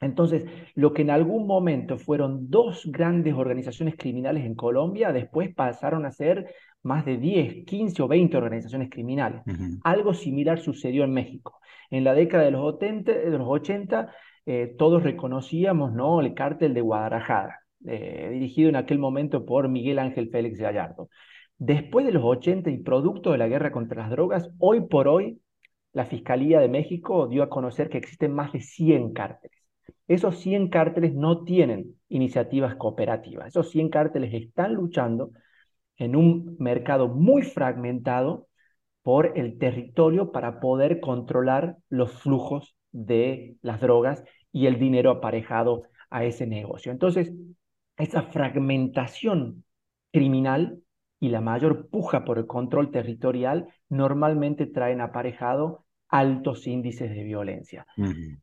Entonces, 0.00 0.44
lo 0.74 0.92
que 0.92 1.02
en 1.02 1.10
algún 1.10 1.46
momento 1.46 1.98
fueron 1.98 2.50
dos 2.50 2.82
grandes 2.86 3.34
organizaciones 3.34 3.96
criminales 3.96 4.44
en 4.44 4.54
Colombia, 4.54 5.12
después 5.12 5.54
pasaron 5.54 6.04
a 6.04 6.10
ser 6.10 6.54
más 6.82 7.04
de 7.04 7.16
10, 7.16 7.64
15 7.64 8.02
o 8.02 8.08
20 8.08 8.36
organizaciones 8.36 8.90
criminales. 8.90 9.42
Algo 9.82 10.12
similar 10.12 10.58
sucedió 10.60 11.04
en 11.04 11.12
México. 11.12 11.58
En 11.90 12.04
la 12.04 12.14
década 12.14 12.44
de 12.44 12.50
los 12.50 12.74
80, 12.74 13.12
de 13.12 13.38
los 13.38 13.48
80 13.48 14.12
eh, 14.46 14.74
todos 14.78 15.02
reconocíamos 15.02 15.92
¿no? 15.92 16.20
el 16.20 16.34
cártel 16.34 16.74
de 16.74 16.82
Guadalajara, 16.82 17.60
eh, 17.86 18.28
dirigido 18.32 18.68
en 18.68 18.76
aquel 18.76 18.98
momento 18.98 19.46
por 19.46 19.68
Miguel 19.68 19.98
Ángel 19.98 20.28
Félix 20.28 20.58
Gallardo. 20.58 21.08
Después 21.56 22.04
de 22.04 22.12
los 22.12 22.24
80 22.24 22.70
y 22.70 22.78
producto 22.78 23.32
de 23.32 23.38
la 23.38 23.48
guerra 23.48 23.72
contra 23.72 24.02
las 24.02 24.10
drogas, 24.10 24.50
hoy 24.58 24.82
por 24.82 25.08
hoy 25.08 25.40
la 25.92 26.04
Fiscalía 26.04 26.60
de 26.60 26.68
México 26.68 27.28
dio 27.28 27.42
a 27.42 27.48
conocer 27.48 27.88
que 27.88 27.98
existen 27.98 28.34
más 28.34 28.52
de 28.52 28.60
100 28.60 29.12
cárteles. 29.12 29.63
Esos 30.06 30.38
100 30.40 30.68
cárteles 30.68 31.14
no 31.14 31.44
tienen 31.44 31.96
iniciativas 32.08 32.76
cooperativas. 32.76 33.48
Esos 33.48 33.70
100 33.70 33.88
cárteles 33.88 34.34
están 34.34 34.74
luchando 34.74 35.30
en 35.96 36.16
un 36.16 36.56
mercado 36.58 37.08
muy 37.08 37.42
fragmentado 37.42 38.48
por 39.02 39.38
el 39.38 39.58
territorio 39.58 40.32
para 40.32 40.60
poder 40.60 41.00
controlar 41.00 41.76
los 41.88 42.12
flujos 42.12 42.76
de 42.90 43.56
las 43.60 43.80
drogas 43.80 44.24
y 44.50 44.66
el 44.66 44.78
dinero 44.78 45.10
aparejado 45.10 45.82
a 46.10 46.24
ese 46.24 46.46
negocio. 46.46 46.90
Entonces, 46.90 47.32
esa 47.96 48.22
fragmentación 48.22 49.64
criminal 50.12 50.78
y 51.20 51.28
la 51.28 51.40
mayor 51.40 51.88
puja 51.88 52.24
por 52.24 52.38
el 52.38 52.46
control 52.46 52.90
territorial 52.90 53.68
normalmente 53.88 54.66
traen 54.66 55.00
aparejado 55.00 55.83
altos 56.14 56.68
índices 56.68 57.10
de 57.10 57.24
violencia. 57.24 57.84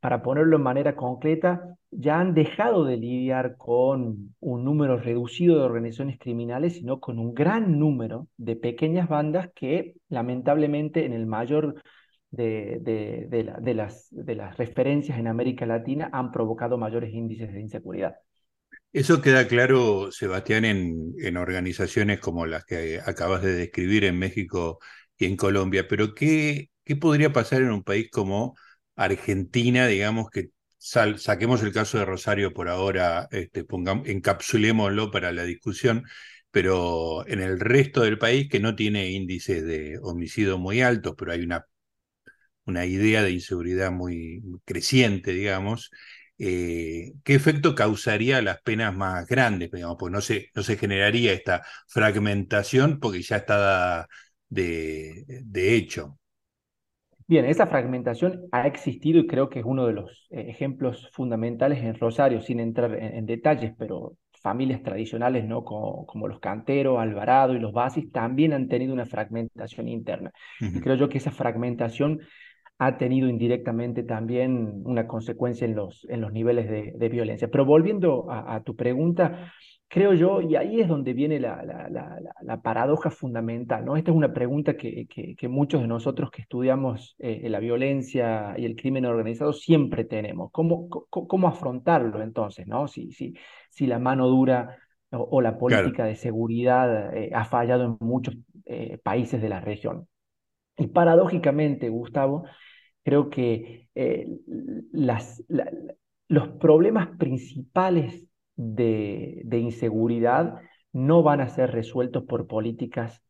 Para 0.01 0.21
ponerlo 0.21 0.57
en 0.57 0.61
manera 0.61 0.93
concreta, 0.93 1.77
ya 1.89 2.19
han 2.19 2.33
dejado 2.33 2.83
de 2.83 2.97
lidiar 2.97 3.55
con 3.55 4.35
un 4.41 4.65
número 4.65 4.97
reducido 4.97 5.57
de 5.57 5.63
organizaciones 5.63 6.19
criminales, 6.19 6.73
sino 6.73 6.99
con 6.99 7.17
un 7.17 7.33
gran 7.33 7.79
número 7.79 8.27
de 8.35 8.57
pequeñas 8.57 9.07
bandas 9.07 9.51
que 9.55 9.95
lamentablemente 10.09 11.05
en 11.05 11.13
el 11.13 11.25
mayor 11.27 11.81
de, 12.29 12.79
de, 12.81 13.73
las, 13.73 14.09
de 14.11 14.35
las 14.35 14.57
referencias 14.57 15.17
en 15.17 15.27
América 15.27 15.65
Latina 15.65 16.09
han 16.11 16.33
provocado 16.33 16.77
mayores 16.77 17.13
índices 17.13 17.53
de 17.53 17.61
inseguridad. 17.61 18.15
Eso 18.91 19.21
queda 19.21 19.47
claro, 19.47 20.11
Sebastián, 20.11 20.65
en, 20.65 21.13
en 21.19 21.37
organizaciones 21.37 22.19
como 22.19 22.45
las 22.45 22.65
que 22.65 22.99
acabas 23.05 23.41
de 23.43 23.53
describir 23.53 24.03
en 24.03 24.19
México 24.19 24.79
y 25.17 25.23
en 25.25 25.37
Colombia, 25.37 25.85
pero 25.87 26.13
¿qué, 26.13 26.67
qué 26.83 26.95
podría 26.95 27.33
pasar 27.33 27.61
en 27.61 27.71
un 27.71 27.83
país 27.83 28.09
como 28.11 28.55
Argentina, 28.95 29.88
digamos 29.88 30.29
que 30.29 30.50
saquemos 30.77 31.61
el 31.63 31.71
caso 31.73 31.97
de 32.00 32.05
Rosario 32.05 32.53
por 32.53 32.67
ahora, 32.69 33.27
este, 33.31 33.63
pongamos, 33.63 34.07
encapsulémoslo 34.07 35.11
para 35.11 35.31
la 35.31 35.43
discusión, 35.43 36.03
pero 36.51 37.25
en 37.27 37.41
el 37.41 37.59
resto 37.59 38.01
del 38.01 38.17
país 38.17 38.50
que 38.50 38.59
no 38.59 38.75
tiene 38.75 39.11
índices 39.11 39.63
de 39.63 40.00
homicidio 40.01 40.57
muy 40.57 40.81
altos, 40.81 41.13
pero 41.17 41.31
hay 41.33 41.41
una, 41.43 41.65
una 42.65 42.85
idea 42.85 43.23
de 43.23 43.31
inseguridad 43.31 43.91
muy 43.91 44.41
creciente, 44.65 45.31
digamos, 45.33 45.91
eh, 46.38 47.13
¿qué 47.23 47.35
efecto 47.35 47.75
causaría 47.75 48.41
las 48.41 48.61
penas 48.61 48.95
más 48.95 49.27
grandes? 49.27 49.71
Digamos, 49.71 49.97
pues 50.00 50.11
no 50.11 50.21
se, 50.21 50.50
no 50.55 50.63
se 50.63 50.77
generaría 50.77 51.33
esta 51.33 51.63
fragmentación 51.88 53.00
porque 53.00 53.21
ya 53.21 53.38
está 53.38 54.07
de 54.50 55.75
hecho. 55.75 56.17
Bien, 57.31 57.45
esa 57.45 57.65
fragmentación 57.65 58.41
ha 58.51 58.67
existido 58.67 59.17
y 59.17 59.25
creo 59.25 59.47
que 59.47 59.59
es 59.59 59.65
uno 59.65 59.88
de 59.88 59.93
los 59.93 60.27
eh, 60.31 60.47
ejemplos 60.50 61.09
fundamentales 61.13 61.79
en 61.79 61.95
Rosario, 61.95 62.41
sin 62.41 62.59
entrar 62.59 62.93
en, 62.93 63.25
detalles, 63.25 63.71
pero 63.79 64.17
familias 64.43 64.83
tradicionales, 64.83 65.45
¿no? 65.45 65.63
Como, 65.63 66.05
como, 66.07 66.27
los 66.27 66.41
Cantero, 66.41 67.00
Alvarado 67.00 67.53
y 67.53 67.59
los 67.59 67.71
Basis, 67.71 68.11
también 68.11 68.51
han 68.51 68.67
tenido 68.67 68.93
una 68.93 69.05
fragmentación 69.05 69.88
interna. 69.88 70.33
Y 70.59 70.81
creo 70.81 70.97
yo 70.97 71.07
que 71.07 71.19
esa 71.19 71.31
fragmentación 71.31 72.19
ha 72.79 72.97
tenido 72.97 73.29
indirectamente 73.29 74.03
también 74.03 74.81
una 74.83 75.07
consecuencia 75.07 75.63
en 75.63 75.73
los, 75.73 76.05
en 76.09 76.19
los 76.19 76.33
niveles 76.33 76.69
de, 76.69 76.91
de 76.97 77.07
violencia. 77.07 77.47
Pero 77.50 77.63
volviendo 77.63 78.29
a, 78.29 78.55
a, 78.55 78.63
tu 78.63 78.75
pregunta, 78.75 79.53
creo 79.91 80.13
yo, 80.13 80.39
y 80.39 80.55
ahí 80.55 80.79
es 80.79 80.88
donde 80.88 81.12
viene 81.12 81.38
la, 81.38 81.65
la, 81.65 81.89
la, 81.89 82.17
la 82.41 82.62
paradoja 82.62 83.12
fundamental, 83.12 83.83
¿no? 83.83 83.98
Esta 83.98 84.12
es 84.12 84.15
una 84.15 84.31
pregunta 84.31 84.77
que, 84.77 85.05
que, 85.07 85.36
que 85.36 85.48
muchos 85.50 85.81
de 85.81 85.88
nosotros 85.89 86.31
que 86.31 86.43
estudiamos 86.43 87.13
eh, 87.19 87.50
la 87.50 87.60
violencia 87.60 88.55
y 88.57 88.63
el 88.63 88.77
crimen 88.77 89.05
organizado 89.05 89.51
siempre 89.51 90.05
tenemos. 90.05 90.50
¿Cómo, 90.53 90.88
cómo, 91.10 91.48
afrontarlo 91.50 92.21
entonces, 92.24 92.67
¿no? 92.67 92.88
Si, 92.88 93.12
si, 93.12 93.33
si 93.69 93.86
la 93.86 94.00
mano 94.00 94.29
dura 94.29 94.77
o, 95.12 95.27
o 95.29 95.41
la 95.41 95.57
política 95.57 95.91
claro. 95.95 96.10
de 96.12 96.15
seguridad 96.15 97.13
eh, 97.13 97.31
ha 97.33 97.43
fallado 97.43 97.83
en 97.83 97.98
muchos 98.00 98.38
eh, 98.65 98.98
países 99.03 99.41
de 99.41 99.50
la 99.50 99.60
región. 99.60 100.07
Y 100.77 100.88
paradójicamente, 100.88 101.89
Gustavo, 101.89 102.45
Creo 103.03 103.31
que 103.31 103.88
las, 104.91 105.43
los 106.27 106.50
problemas 106.60 107.17
principales 107.17 108.27
de, 108.55 109.10
de, 109.51 109.60
inseguridad 109.60 110.55
no 110.93 111.24
van 111.24 111.41
a 111.41 111.50
ser 111.50 111.72
resueltos 111.72 112.24
por 112.24 112.48
políticas 112.48 113.22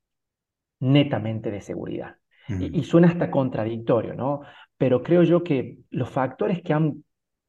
netamente 0.80 1.52
de 1.52 1.62
seguridad. 1.62 2.16
Y, 2.48 2.80
y, 2.80 2.84
suena 2.84 3.08
hasta 3.08 3.32
contradictorio, 3.32 4.14
¿no? 4.14 4.42
Pero 4.78 5.04
creo 5.04 5.24
yo 5.24 5.44
que 5.44 5.78
los 5.90 6.10
factores 6.10 6.62
que 6.62 6.74
han 6.74 7.04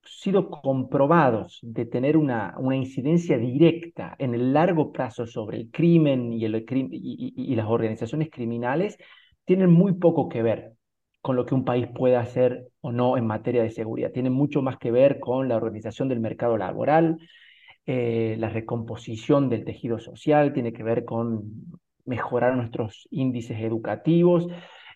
sido 0.05 0.51
comprobados 0.51 1.61
de 1.63 1.87
tener 1.87 2.17
una, 2.17 2.55
una 2.59 2.77
incidencia 2.77 3.39
directa 3.39 4.15
en 4.19 4.35
el 4.35 4.53
largo 4.53 4.93
plazo 4.93 5.27
sobre 5.27 5.59
el 5.59 5.71
crimen 5.71 6.33
y, 6.33 6.45
el, 6.45 6.65
y, 6.71 7.35
y, 7.37 7.55
las 7.55 7.67
organizaciones 7.67 8.29
criminales 8.31 8.99
tienen 9.45 9.71
muy 9.71 9.95
poco 9.95 10.29
que 10.29 10.43
ver 10.43 10.73
con 11.21 11.37
lo 11.37 11.47
que 11.47 11.55
un 11.55 11.65
país 11.65 11.87
puede 11.95 12.17
hacer 12.17 12.67
o 12.81 12.91
no 12.91 13.17
en 13.17 13.27
materia 13.27 13.63
de 13.63 13.71
seguridad. 13.71 14.11
Tiene 14.11 14.31
mucho 14.31 14.61
más 14.61 14.77
que 14.79 14.91
ver 14.91 15.21
con 15.21 15.49
la 15.49 15.57
organización 15.57 16.09
del 16.09 16.21
mercado 16.21 16.59
laboral, 16.59 17.19
eh, 17.85 18.37
la 18.39 18.49
recomposición 18.49 19.49
del 19.49 19.65
tejido 19.65 19.99
social, 19.99 20.53
tiene 20.53 20.73
que 20.73 20.85
ver 20.85 21.05
con 21.05 21.81
mejorar 22.05 22.57
nuestros 22.57 23.09
índices 23.11 23.59
educativos, 23.61 24.47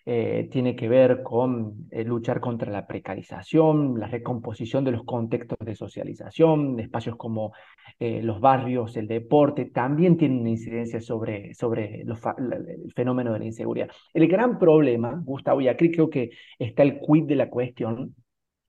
eh, 0.05 0.47
tiene 0.49 0.73
que 0.73 0.87
ver 0.87 1.21
con 1.21 1.89
eh, 1.91 2.05
luchar 2.05 2.39
contra 2.39 2.71
la 2.71 2.87
precarización, 2.87 3.99
la 3.99 4.07
recomposición 4.07 4.85
de 4.85 4.91
los 4.91 5.03
contextos 5.03 5.57
de 5.59 5.75
socialización, 5.75 6.79
espacios 6.79 7.17
como 7.17 7.51
los 7.99 8.39
barrios, 8.39 8.95
el 8.95 9.07
deporte, 9.07 9.65
también 9.65 10.17
tienen 10.17 10.41
una 10.41 10.51
incidencia 10.51 11.01
sobre, 11.01 11.55
sobre 11.55 12.01
el 12.03 12.93
fenómeno 12.95 13.33
de 13.33 13.39
la 13.39 13.45
inseguridad. 13.45 13.89
El 14.13 14.27
gran 14.27 14.59
problema, 14.59 15.19
Gustavo, 15.25 15.61
y 15.61 15.67
aquí 15.67 15.89
creo 15.89 16.07
que 16.07 16.29
está 16.59 16.83
el 16.83 16.99
quid 16.99 17.23
de 17.23 17.35
la 17.35 17.49
cuestión, 17.49 18.15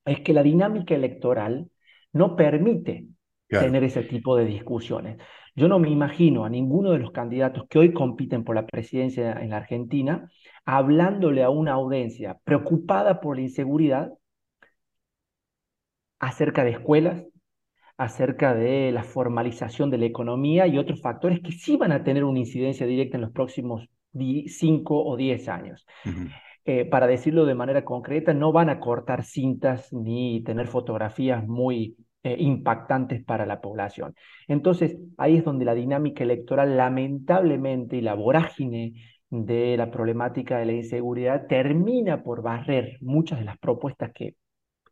es 0.07 0.21
que 0.21 0.33
la 0.33 0.43
dinámica 0.43 0.95
electoral 0.95 1.71
no 2.15 2.37
permite 2.37 3.07
claro. 3.49 3.67
tener 3.67 3.85
ese 3.85 4.03
tipo 4.03 4.37
de 4.37 4.45
discusiones. 4.45 5.19
Yo 5.55 5.67
no 5.67 5.79
me 5.79 5.91
imagino 5.91 6.45
a 6.45 6.51
ninguno 6.51 6.93
de 6.93 6.99
los 6.99 7.11
candidatos 7.11 7.67
que 7.69 7.79
hoy 7.79 7.93
compiten 7.93 8.45
por 8.45 8.55
la 8.55 8.67
presidencia 8.67 9.33
en 9.33 9.51
la 9.51 9.57
Argentina 9.57 10.31
hablándole 10.65 11.43
a 11.43 11.51
una 11.51 11.73
audiencia 11.73 12.39
preocupada 12.45 13.21
por 13.21 13.37
la 13.37 13.43
inseguridad 13.43 14.13
acerca 16.21 16.63
de 16.65 16.71
escuelas, 16.71 17.25
acerca 17.97 18.55
de 18.55 18.93
la 18.93 19.03
formalización 19.03 19.91
de 19.91 19.99
la 19.99 20.07
economía 20.07 20.67
y 20.67 20.79
otros 20.79 21.01
factores 21.01 21.41
que 21.41 21.53
sí 21.53 21.77
van 21.77 21.93
a 21.93 22.05
tener 22.05 22.23
una 22.23 22.39
incidencia 22.39 22.87
directa 22.87 23.17
en 23.17 23.23
los 23.23 23.33
próximos 23.33 23.89
5 24.13 25.05
o 25.05 25.17
10 25.17 25.49
años. 25.49 25.87
Uh 26.05 26.09
-huh. 26.11 26.33
eh, 26.65 26.85
para 26.85 27.07
decirlo 27.07 27.47
de 27.47 27.55
manera 27.55 27.85
concreta, 27.85 28.35
no 28.35 28.53
van 28.53 28.71
a 28.71 28.79
cortar 28.79 29.25
cintas 29.25 29.93
ni 29.93 30.43
tener 30.45 30.67
fotografías 30.67 31.47
muy 31.47 31.97
eh, 32.23 32.37
impactantes 32.39 33.25
para 33.25 33.47
la 33.47 33.61
población. 33.61 34.15
Entonces, 34.49 34.99
ahí 35.17 35.37
es 35.37 35.45
donde 35.45 35.65
la 35.65 35.75
dinámica 35.75 36.25
electoral, 36.25 36.77
lamentablemente, 36.77 37.97
y 37.97 38.01
la 38.01 38.15
vorágine 38.15 38.95
de 39.31 39.77
la 39.77 39.91
problemática 39.91 40.59
de 40.59 40.67
la 40.67 40.73
inseguridad 40.73 41.47
termina 41.47 42.23
por 42.23 42.43
barrer 42.43 42.99
muchas 43.01 43.39
de 43.39 43.45
las 43.45 43.59
propuestas 43.59 44.13
que 44.13 44.35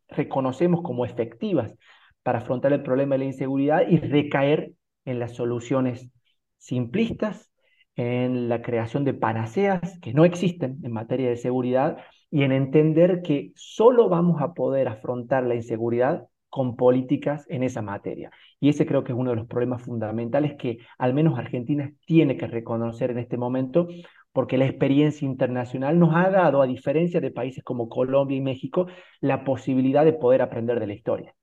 reconocemos 0.09 0.81
como 0.83 1.05
efectivas 1.05 1.75
para 2.23 2.39
afrontar 2.39 2.73
el 2.73 2.83
problema 2.83 3.15
de 3.15 3.19
la 3.19 3.25
inseguridad 3.25 3.87
y 3.87 3.97
recaer 3.97 4.73
en 5.05 5.19
las 5.19 5.33
soluciones 5.33 6.11
simplistas, 6.57 7.51
en 7.95 8.47
la 8.47 8.61
creación 8.61 9.03
de 9.05 9.13
panaceas 9.13 9.99
que 10.01 10.13
no 10.13 10.23
existen 10.25 10.79
en 10.83 10.91
materia 10.91 11.29
de 11.29 11.37
seguridad 11.37 11.97
y 12.29 12.43
en 12.43 12.51
entender 12.51 13.21
que 13.21 13.51
solo 13.55 14.09
vamos 14.09 14.41
a 14.41 14.53
poder 14.53 14.87
afrontar 14.87 15.45
la 15.45 15.55
inseguridad 15.55 16.27
con 16.57 16.75
políticas 16.75 17.45
en 17.49 17.61
esa 17.61 17.83
materia. 17.83 18.31
Y 18.59 18.69
ese 18.69 18.87
creo 18.87 19.03
que 19.03 19.11
es 19.11 19.17
uno 19.17 19.29
de 19.29 19.35
los 19.35 19.45
problemas 19.45 19.83
fundamentales 19.83 20.55
que 20.57 20.79
al 20.97 21.13
menos 21.13 21.37
Argentina 21.37 21.93
tiene 22.07 22.35
que 22.35 22.47
reconocer 22.47 23.11
en 23.11 23.19
este 23.19 23.37
momento, 23.37 23.87
porque 24.33 24.57
la 24.57 24.65
experiencia 24.65 25.27
internacional 25.27 25.99
nos 25.99 26.15
ha 26.15 26.31
dado, 26.31 26.63
a 26.63 26.65
diferencia 26.65 27.21
de 27.21 27.29
países 27.29 27.63
como 27.63 27.89
Colombia 27.89 28.37
y 28.37 28.41
México, 28.41 28.87
la 29.21 29.43
posibilidad 29.43 30.03
de 30.03 30.13
poder 30.13 30.41
aprender 30.41 30.79
de 30.79 30.87
la 30.87 30.95
historia. 30.95 31.35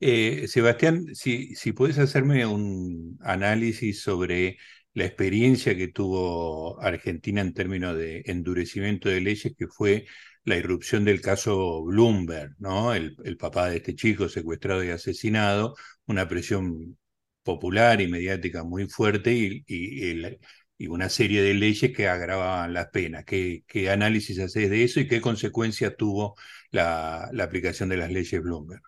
Eh, 0.00 0.48
Sebastián, 0.48 1.14
si, 1.14 1.54
si 1.54 1.72
puedes 1.72 1.98
hacerme 1.98 2.46
un 2.46 3.18
análisis 3.20 4.00
sobre 4.00 4.56
la 4.94 5.04
experiencia 5.04 5.76
que 5.76 5.88
tuvo 5.88 6.80
Argentina 6.80 7.42
en 7.42 7.52
términos 7.52 7.94
de 7.94 8.22
endurecimiento 8.24 9.10
de 9.10 9.20
leyes, 9.20 9.54
que 9.54 9.66
fue 9.66 10.06
la 10.46 10.56
irrupción 10.56 11.04
del 11.04 11.20
caso 11.20 11.84
Bloomberg, 11.84 12.54
¿no? 12.58 12.94
El, 12.94 13.36
papá 13.38 13.68
de 13.68 13.78
este 13.78 13.94
chico 13.94 14.28
secuestrado 14.28 14.82
y 14.84 14.90
asesinado, 14.90 15.74
una 16.06 16.28
presión 16.28 16.96
popular 17.42 18.00
y 18.00 18.08
mediática 18.08 18.64
muy 18.64 18.88
fuerte 18.88 19.34
y, 19.34 19.64
y, 19.66 20.86
una 20.88 21.08
serie 21.08 21.42
de 21.42 21.54
leyes 21.54 21.92
que 21.92 22.08
agravaban 22.08 22.72
las 22.74 22.88
penas. 22.90 23.24
¿Qué, 23.24 23.64
análisis 23.90 24.38
haces 24.38 24.70
de 24.70 24.84
eso 24.84 25.00
y 25.00 25.08
qué 25.08 25.20
consecuencias 25.20 25.96
tuvo 25.96 26.36
la, 26.70 27.28
la 27.32 27.44
aplicación 27.44 27.88
de 27.88 27.96
las 27.96 28.12
leyes 28.12 28.40
Bloomberg? 28.42 28.82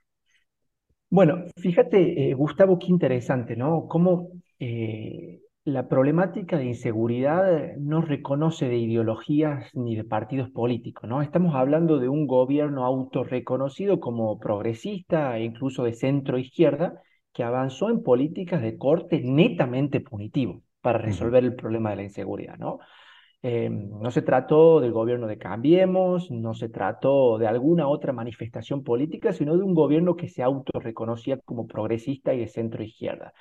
Bueno, 1.11 1.45
fíjate, 1.57 2.31
eh, 2.31 2.35
Gustavo, 2.35 2.79
qué 2.79 2.87
interesante, 2.87 3.57
¿no? 3.57 3.89
Cómo 3.89 4.31
eh, 4.61 5.41
la 5.69 5.87
problemática 5.87 6.57
de 6.57 6.65
inseguridad 6.65 7.77
no 7.77 8.01
reconoce 8.01 8.69
de 8.69 8.79
ideologías 8.79 9.71
ni 9.75 9.97
de 9.97 10.05
partidos 10.05 10.49
políticos, 10.51 11.09
¿no? 11.09 11.21
Estamos 11.21 11.55
hablando 11.55 11.99
de 11.99 12.09
un 12.09 12.27
gobierno 12.27 12.87
autorreconocido 12.87 14.01
como 14.01 14.39
progresista 14.39 15.37
e 15.37 15.45
incluso 15.45 15.85
de 15.85 15.93
centro 15.93 16.39
izquierda 16.39 17.03
que 17.35 17.45
avanzó 17.45 17.91
en 17.91 18.03
políticas 18.03 18.63
de 18.63 18.79
corte 18.79 19.21
netamente 19.23 20.01
punitivo 20.01 20.63
para 20.81 20.99
resolver 20.99 21.45
el 21.45 21.55
problema 21.55 21.91
de 21.91 21.97
la 21.97 22.03
inseguridad, 22.05 22.57
¿no? 22.57 22.79
Eh, 23.43 23.69
no 23.71 24.11
se 24.11 24.23
trató 24.23 24.81
del 24.81 24.93
gobierno 24.93 25.27
de 25.27 25.39
Cambiemos, 25.39 26.31
no 26.31 26.55
se 26.55 26.71
trató 26.71 27.39
de 27.39 27.47
alguna 27.47 27.89
otra 27.89 28.13
manifestación 28.13 28.83
política, 28.83 29.33
sino 29.33 29.57
de 29.57 29.63
un 29.63 29.75
gobierno 29.75 30.17
que 30.17 30.29
se 30.29 30.43
autorreconocía 30.43 31.39
como 31.45 31.67
progresista 31.67 32.33
y 32.33 32.41
de 32.41 32.49
centro 32.49 32.83
izquierda. 32.83 33.35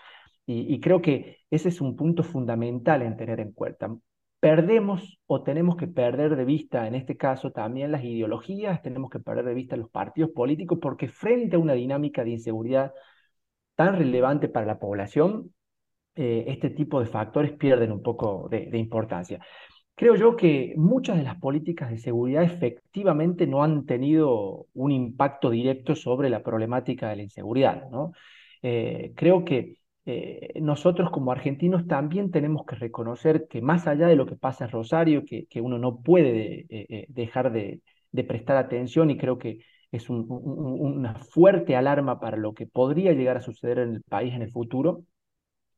Y, 0.50 0.80
creo 0.80 1.02
que 1.02 1.40
ese 1.52 1.68
es 1.70 1.82
un 1.82 1.98
punto 1.98 2.24
fundamental 2.24 3.02
en 3.02 3.18
tener 3.18 3.42
en 3.42 3.52
cuenta. 3.52 3.94
Perdemos 4.40 5.20
o 5.26 5.44
tenemos 5.44 5.76
que 5.76 5.88
perder 5.88 6.38
de 6.38 6.46
vista, 6.46 6.88
en 6.88 6.96
este 6.96 7.18
caso, 7.18 7.52
también 7.52 7.92
las 7.92 8.04
ideologías, 8.06 8.82
tenemos 8.82 9.10
que 9.10 9.20
perder 9.20 9.44
de 9.46 9.54
vista 9.54 9.76
los 9.76 9.90
partidos 9.90 10.32
políticos, 10.32 10.80
porque 10.82 11.10
frente 11.10 11.58
a 11.58 11.60
una 11.60 11.74
dinámica 11.74 12.24
de 12.24 12.32
inseguridad 12.32 12.94
tan 13.76 13.98
relevante 13.98 14.48
para 14.50 14.66
la 14.66 14.80
población, 14.80 15.54
eh, 16.16 16.46
este 16.48 16.70
tipo 16.72 17.00
de 17.02 17.08
factores 17.08 17.52
pierden 17.54 17.92
un 17.92 18.02
poco 18.02 18.48
de, 18.50 18.78
importancia. 18.78 19.40
Creo 19.96 20.16
yo 20.16 20.36
que 20.38 20.74
muchas 20.78 21.18
de 21.18 21.24
las 21.24 21.38
políticas 21.40 21.90
de 21.92 21.98
seguridad 21.98 22.44
efectivamente 22.44 23.48
no 23.48 23.64
han 23.64 23.86
tenido 23.86 24.68
un 24.74 24.92
impacto 24.92 25.50
directo 25.50 25.96
sobre 25.96 26.30
la 26.30 26.44
problemática 26.44 27.10
de 27.10 27.18
la 27.18 27.24
inseguridad. 27.24 27.90
¿no? 27.92 28.14
Eh, 28.62 29.14
creo 29.16 29.44
que 29.46 29.78
eh, 30.10 30.54
nosotros 30.62 31.12
como 31.12 31.34
argentinos 31.34 31.86
también 31.86 32.32
tenemos 32.32 32.66
que 32.66 32.76
reconocer 32.78 33.46
que 33.50 33.62
más 33.62 33.88
allá 33.88 34.08
de 34.08 34.16
lo 34.16 34.26
que 34.26 34.38
pasa 34.38 34.64
en 34.64 34.72
Rosario, 34.72 35.26
que, 35.26 35.48
uno 35.62 35.78
no 35.78 36.02
puede 36.02 36.66
dejar 37.10 37.52
de, 37.52 37.82
prestar 38.26 38.56
atención 38.56 39.12
y 39.12 39.18
creo 39.18 39.38
que 39.38 39.60
es 39.92 40.10
una 40.10 41.16
fuerte 41.16 41.76
alarma 41.76 42.22
para 42.22 42.38
lo 42.38 42.54
que 42.54 42.68
podría 42.68 43.12
llegar 43.12 43.36
a 43.36 43.42
suceder 43.42 43.80
en 43.80 43.96
el 43.96 44.02
país 44.02 44.34
en 44.34 44.44
el 44.44 44.52
futuro, 44.52 45.04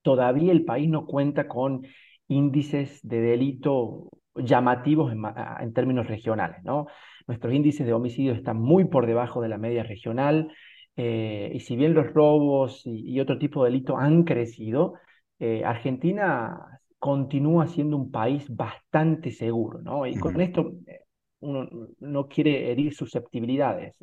todavía 0.03 0.51
el 0.51 0.63
país 0.63 0.89
no 0.89 1.07
cuenta 1.07 1.47
con 1.47 1.81
índices 2.27 2.99
de 3.01 3.21
delito 3.21 4.11
llamativos 4.35 5.11
en, 5.11 5.73
términos 5.73 6.05
regionales. 6.05 6.63
¿no? 6.63 6.85
Nuestros 7.25 7.51
índices 7.51 7.87
de 7.87 7.93
homicidio 7.93 8.33
están 8.33 8.57
muy 8.57 8.85
por 8.85 9.07
debajo 9.07 9.41
de 9.41 9.49
la 9.49 9.57
media 9.57 9.81
regional 9.81 10.51
eh, 11.01 11.51
y 11.53 11.61
si 11.61 11.77
bien 11.77 11.93
los 11.93 12.13
robos 12.13 12.81
y, 12.83 13.17
otro 13.21 13.37
tipo 13.39 13.63
de 13.63 13.71
delitos 13.71 13.95
han 13.97 14.25
crecido, 14.25 14.95
eh, 15.39 15.63
Argentina 15.63 16.81
continúa 16.97 17.67
siendo 17.67 17.95
un 17.95 18.11
país 18.11 18.53
bastante 18.53 19.31
seguro. 19.31 19.81
¿no? 19.81 20.05
Y 20.05 20.19
con 20.19 20.41
esto 20.41 20.73
eh, 20.87 21.05
uno 21.39 21.69
no 22.01 22.27
quiere 22.27 22.69
herir 22.69 22.93
susceptibilidades. 22.93 23.97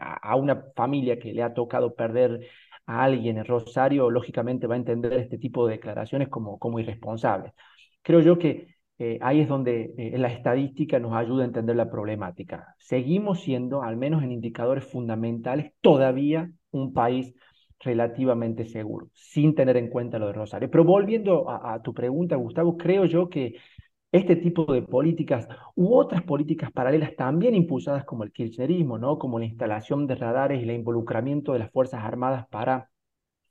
a, 0.00 0.36
una 0.36 0.64
familia 0.74 1.18
que 1.18 1.34
le 1.34 1.42
ha 1.42 1.52
tocado 1.52 1.94
perder 1.94 2.40
a 2.86 3.04
alguien 3.04 3.36
en 3.36 3.44
Rosario, 3.44 4.10
lógicamente 4.10 4.66
va 4.66 4.74
a 4.74 4.78
entender 4.78 5.12
este 5.12 5.36
tipo 5.36 5.66
de 5.66 5.74
declaraciones 5.74 6.28
como, 6.30 6.58
como 6.58 6.80
irresponsables. 6.80 7.52
Creo 8.00 8.20
yo 8.20 8.38
que 8.38 8.77
eh, 8.98 9.18
ahí 9.22 9.40
es 9.40 9.48
donde 9.48 9.94
eh, 9.96 10.18
la 10.18 10.28
estadística 10.28 10.98
nos 10.98 11.14
ayuda 11.14 11.42
a 11.42 11.46
entender 11.46 11.76
la 11.76 11.90
problemática. 11.90 12.74
Seguimos 12.78 13.40
siendo, 13.40 13.82
al 13.82 13.96
menos 13.96 14.22
en 14.22 14.32
indicadores 14.32 14.84
fundamentales, 14.84 15.72
todavía 15.80 16.50
un 16.70 16.92
país 16.92 17.34
relativamente 17.80 18.64
seguro, 18.64 19.08
sin 19.14 19.54
tener 19.54 19.76
en 19.76 19.88
cuenta 19.88 20.18
lo 20.18 20.26
de 20.26 20.32
Rosario. 20.32 20.70
Pero 20.70 20.84
volviendo 20.84 21.48
a, 21.48 21.74
a 21.74 21.82
tu 21.82 21.94
pregunta, 21.94 22.34
Gustavo, 22.36 22.76
creo 22.76 23.04
yo 23.04 23.28
que 23.28 23.54
este 24.10 24.36
tipo 24.36 24.72
de 24.72 24.82
políticas 24.82 25.46
u 25.74 25.94
otras 25.94 26.22
políticas 26.22 26.72
paralelas 26.72 27.14
también 27.14 27.54
impulsadas 27.54 28.04
como 28.04 28.24
el 28.24 28.32
kirchnerismo, 28.32 28.98
¿no? 28.98 29.18
como 29.18 29.38
la 29.38 29.44
instalación 29.44 30.06
de 30.06 30.14
radares 30.14 30.60
y 30.60 30.64
el 30.64 30.70
involucramiento 30.70 31.52
de 31.52 31.58
las 31.60 31.70
Fuerzas 31.70 32.02
Armadas 32.04 32.46
para 32.48 32.90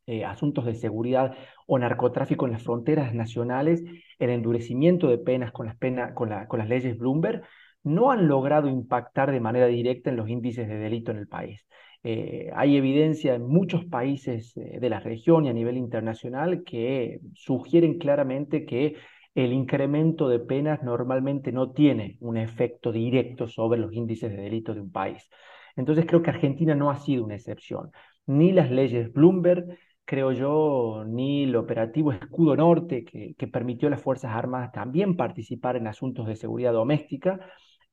eh, 0.08 0.26
asuntos 0.26 0.66
de 0.66 0.74
seguridad 0.76 1.36
o 1.68 1.78
narcotráfico 1.78 2.46
en 2.46 2.54
las 2.54 2.64
fronteras 2.64 3.14
nacionales, 3.14 3.84
el 4.20 4.30
endurecimiento 4.32 5.08
de 5.08 5.20
penas 5.20 5.52
con 5.52 5.68
las, 5.68 5.78
con, 6.14 6.32
con 6.48 6.60
las 6.60 6.70
leyes 6.70 6.98
Bloomberg, 6.98 7.44
no 7.84 8.12
han 8.12 8.28
logrado 8.28 8.68
impactar 8.68 9.32
de 9.32 9.40
manera 9.40 9.68
directa 9.68 10.10
en 10.10 10.18
los 10.18 10.30
índices 10.30 10.68
de 10.68 10.78
delito 10.78 11.12
en 11.12 11.18
el 11.18 11.28
país. 11.28 11.66
Eh, 12.04 12.50
hay 12.56 12.78
evidencia 12.78 13.36
en 13.36 13.48
muchos 13.48 13.86
países 13.86 14.56
eh, 14.58 14.80
de 14.80 14.90
la 14.90 15.00
región 15.00 15.46
y 15.46 15.50
a 15.50 15.54
nivel 15.54 15.78
internacional 15.78 16.64
que 16.64 17.20
sugieren 17.34 17.98
claramente 17.98 18.66
que 18.66 18.96
el 19.36 19.54
incremento 19.54 20.30
de 20.30 20.40
penas 20.40 20.84
normalmente 20.84 21.52
no 21.52 21.72
tiene 21.72 22.18
un 22.22 22.38
efecto 22.38 22.92
directo 22.92 23.48
sobre 23.48 23.80
los 23.80 23.94
índices 23.94 24.32
de 24.32 24.42
delito 24.42 24.74
de 24.74 24.82
un 24.82 24.92
país. 24.92 25.30
Entonces 25.76 26.06
creo 26.08 26.22
que 26.24 26.32
Argentina 26.32 26.76
no 26.76 26.90
ha 26.90 26.96
sido 26.98 27.24
una 27.24 27.36
excepción. 27.36 27.92
Ni 28.26 28.52
las 28.52 28.72
leyes 28.72 29.14
Bloomberg, 29.14 29.78
creo 30.08 30.32
yo, 30.32 31.04
ni 31.06 31.44
el 31.44 31.56
operativo 31.58 32.14
Escudo 32.14 32.56
Norte, 32.56 33.04
que, 33.06 33.48
permitió 33.48 33.90
a 33.90 33.92
las 33.92 34.02
Fuerzas 34.02 34.32
Armadas 34.34 34.72
también 34.72 35.18
participar 35.18 35.76
en 35.76 35.86
asuntos 35.88 36.28
de 36.28 36.38
seguridad 36.38 36.72
doméstica, 36.74 37.40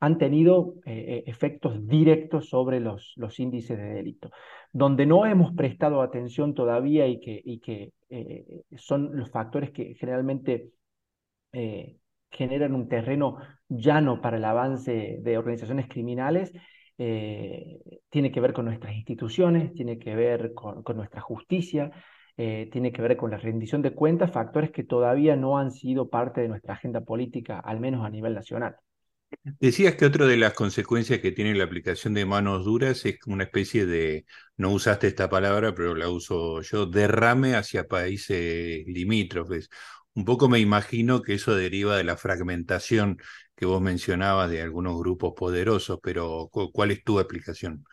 han 0.00 0.16
tenido 0.18 0.74
eh, 0.87 1.24
efectos 1.27 1.87
directos 1.87 2.48
sobre 2.48 2.79
los, 2.81 3.14
los, 3.16 3.40
índices 3.40 3.79
de 3.79 3.94
delito. 3.94 4.31
Donde 4.72 5.07
no 5.07 5.27
hemos 5.27 5.53
prestado 5.55 6.03
atención 6.03 6.55
todavía 6.55 7.07
y 7.09 7.20
que, 7.20 7.40
y 7.44 7.59
que 7.59 7.92
eh, 8.11 8.62
son 8.77 9.16
los 9.16 9.31
factores 9.31 9.72
que 9.72 9.94
generalmente 9.94 10.70
eh, 11.53 11.98
generan 12.31 12.74
un 12.74 12.88
terreno 12.88 13.38
llano 13.68 14.20
para 14.20 14.37
el 14.37 14.44
avance 14.44 15.18
de 15.20 15.38
organizaciones 15.38 15.88
criminales, 15.88 16.53
eh, 16.98 17.80
tiene 18.09 18.30
que 18.30 18.40
ver 18.40 18.52
con 18.52 18.66
nuestras 18.66 18.94
instituciones, 18.94 19.72
tiene 19.74 19.98
que 19.98 20.14
ver 20.14 20.54
con, 20.54 20.83
nuestra 20.96 21.20
justicia, 21.20 21.90
eh, 22.37 22.68
tiene 22.72 22.92
que 22.92 23.02
ver 23.02 23.16
con 23.16 23.30
la 23.30 23.38
rendición 23.38 23.83
de 23.83 23.94
cuentas, 23.94 24.33
factores 24.33 24.70
que 24.70 24.85
todavía 24.85 25.37
no 25.37 25.59
han 25.59 25.72
sido 25.72 26.09
parte 26.09 26.40
de 26.40 26.48
nuestra 26.48 26.74
agenda 26.74 27.00
política, 27.00 27.59
al 27.61 27.80
menos 27.80 28.04
a 28.04 28.11
nivel 28.11 28.35
nacional. 28.35 28.76
Decías 29.42 29.96
que 29.96 30.07
otra 30.07 30.26
de 30.26 30.37
las 30.37 30.52
consecuencias 30.52 31.18
que 31.20 31.33
tiene 31.33 31.54
la 31.54 31.64
aplicación 31.64 32.14
de 32.14 32.24
manos 32.24 32.64
duras 32.64 33.04
es 33.04 33.18
una 33.26 33.44
especie 33.44 33.85
de, 33.85 34.26
no 34.57 34.70
usaste 34.70 35.09
esta 35.09 35.28
palabra, 35.28 35.74
pero 35.74 35.94
la 35.94 36.09
uso 36.09 36.62
yo, 36.62 36.87
derrame 36.87 37.57
hacia 37.57 37.88
países 37.88 38.85
limítrofes. 38.87 39.68
Un 40.14 40.24
poco 40.24 40.48
me 40.48 40.61
imagino 40.61 41.22
que 41.22 41.35
eso 41.35 41.57
deriva 41.57 41.96
de 41.96 42.04
la 42.04 42.16
fragmentación 42.16 43.18
que 43.56 43.66
vos 43.66 43.80
mencionabas 43.80 44.50
de 44.50 44.62
algunos 44.62 44.98
grupos 44.98 45.32
poderosos, 45.36 45.98
pero 46.02 46.48
¿cuál 46.50 46.90
es 46.90 47.04
tu 47.04 47.18
explicación? 47.18 47.84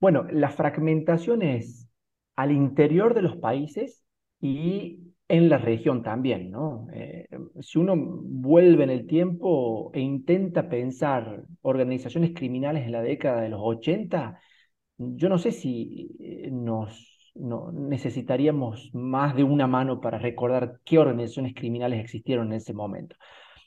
Bueno, 0.00 0.26
la 0.30 0.50
fragmentación 0.50 1.42
es 1.42 1.88
al 2.34 2.52
interior 2.52 3.14
de 3.14 3.22
los 3.22 3.36
países 3.36 4.04
y 4.40 5.14
en 5.28 5.48
la 5.48 5.58
región 5.58 6.02
también, 6.02 6.50
¿no? 6.50 6.86
Eh, 6.92 7.26
si 7.60 7.78
uno 7.78 7.94
vuelve 7.96 8.84
en 8.84 8.90
el 8.90 9.06
tiempo 9.06 9.90
e 9.92 10.00
intenta 10.00 10.68
pensar 10.68 11.44
organizaciones 11.62 12.32
criminales 12.34 12.84
en 12.84 12.92
la 12.92 13.02
década 13.02 13.40
de 13.40 13.48
los 13.48 13.60
80, 13.62 14.38
yo 14.98 15.28
no 15.28 15.38
sé 15.38 15.52
si 15.52 16.16
eh, 16.20 16.50
nos 16.52 17.16
no, 17.34 17.70
necesitaríamos 17.72 18.90
más 18.94 19.34
de 19.36 19.42
una 19.42 19.66
mano 19.66 20.00
para 20.00 20.18
recordar 20.18 20.80
qué 20.84 20.98
organizaciones 20.98 21.54
criminales 21.54 22.00
existieron 22.00 22.48
en 22.48 22.54
ese 22.54 22.72
momento. 22.72 23.16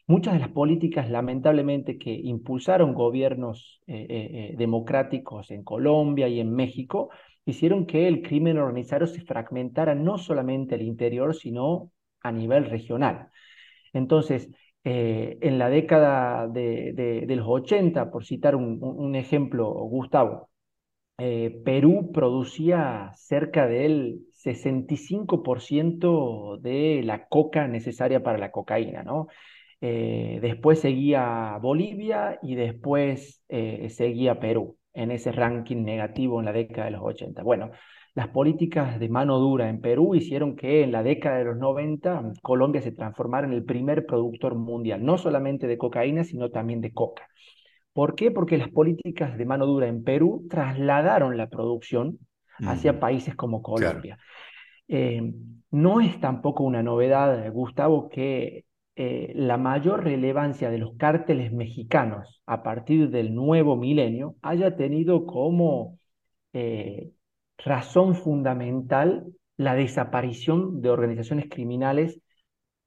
Muchas 0.10 0.34
de 0.34 0.40
las 0.40 0.50
políticas, 0.50 1.08
lamentablemente, 1.08 2.00
que 2.00 2.12
impulsaron 2.12 2.96
gobiernos 2.96 3.80
eh, 3.86 4.08
eh, 4.10 4.10
eh, 4.10 4.56
democráticos 4.58 5.52
en 5.52 5.64
Colombia 5.64 6.28
y 6.28 6.40
en 6.40 6.52
México, 6.52 7.12
hicieron 7.46 7.86
que 7.86 8.08
el 8.08 8.24
crimen 8.24 8.58
organizado 8.58 9.06
se 9.06 9.22
fragmentara 9.22 9.94
no 9.94 10.18
solamente 10.18 10.74
al 10.74 10.82
interior, 10.82 11.36
sino 11.36 11.92
a 12.22 12.32
nivel 12.32 12.66
regional. 12.66 13.28
Entonces, 13.94 14.50
en 14.84 15.60
la 15.60 15.70
década 15.70 16.48
de, 16.48 17.26
los 17.28 17.48
80, 17.48 18.10
por 18.10 18.26
citar 18.26 18.56
un 18.56 19.16
ejemplo, 19.16 19.72
Gustavo, 19.72 20.50
Perú 21.18 22.12
producía 22.12 23.12
cerca 23.16 23.68
del 23.68 24.22
65% 24.34 26.58
de 26.58 27.04
la 27.04 27.28
coca 27.28 27.68
necesaria 27.68 28.24
para 28.24 28.40
la 28.40 28.52
cocaína, 28.52 29.04
¿no? 29.04 29.28
Eh, 29.82 30.40
después 30.42 30.80
seguía 30.80 31.58
Bolivia 31.62 32.38
y 32.42 32.56
después 32.56 33.44
eh, 33.48 33.90
seguía 33.90 34.40
Perú 34.40 34.78
en 34.94 35.12
ese 35.12 35.32
ranking 35.32 35.84
negativo 35.84 36.40
en 36.40 36.46
la 36.46 36.54
década 36.54 36.86
de 36.86 36.92
los 36.92 37.02
80. 37.02 37.44
Bueno, 37.44 37.72
las 38.16 38.28
políticas 38.30 39.00
de 39.00 39.08
mano 39.08 39.40
dura 39.40 39.70
en 39.70 39.80
Perú 39.80 40.16
hicieron 40.16 40.56
que 40.56 40.84
en 40.84 40.92
la 40.92 41.04
década 41.04 41.38
de 41.38 41.46
los 41.46 41.58
90 41.58 42.34
Colombia 42.42 42.82
se 42.82 42.92
transformara 42.92 43.48
en 43.48 43.54
el 43.54 43.64
primer 43.64 44.06
productor 44.06 44.56
mundial, 44.56 45.06
no 45.06 45.18
solamente 45.18 45.68
de 45.68 45.78
cocaína, 45.78 46.24
sino 46.24 46.50
también 46.50 46.82
de 46.82 46.92
coca. 46.92 47.28
¿Por 47.94 48.16
qué? 48.16 48.32
Porque 48.32 48.58
las 48.58 48.70
políticas 48.70 49.38
de 49.38 49.46
mano 49.46 49.66
dura 49.66 49.88
en 49.88 50.04
Perú 50.04 50.46
trasladaron 50.50 51.38
la 51.38 51.48
producción 51.48 52.20
hacia 52.58 53.00
países 53.00 53.36
como 53.36 53.62
Colombia. 53.62 54.18
Eh, 54.88 55.34
no 55.72 56.02
es 56.02 56.20
tampoco 56.20 56.64
una 56.64 56.84
novedad, 56.84 57.52
Gustavo, 57.52 58.10
que 58.10 58.66
eh, 59.02 59.32
la 59.34 59.56
mayor 59.56 60.04
relevancia 60.04 60.70
de 60.70 60.78
los 60.78 60.98
cárteles 60.98 61.54
mexicanos 61.54 62.42
a 62.46 62.64
partir 62.64 63.10
del 63.10 63.34
nuevo 63.34 63.78
milenio 63.78 64.36
haya 64.42 64.76
tenido 64.76 65.26
como 65.26 65.98
eh, 66.52 67.12
razón 67.58 68.14
fundamental 68.14 69.28
la 69.56 69.76
desaparición 69.76 70.82
de 70.82 70.90
organizaciones 70.90 71.48
criminales 71.50 72.20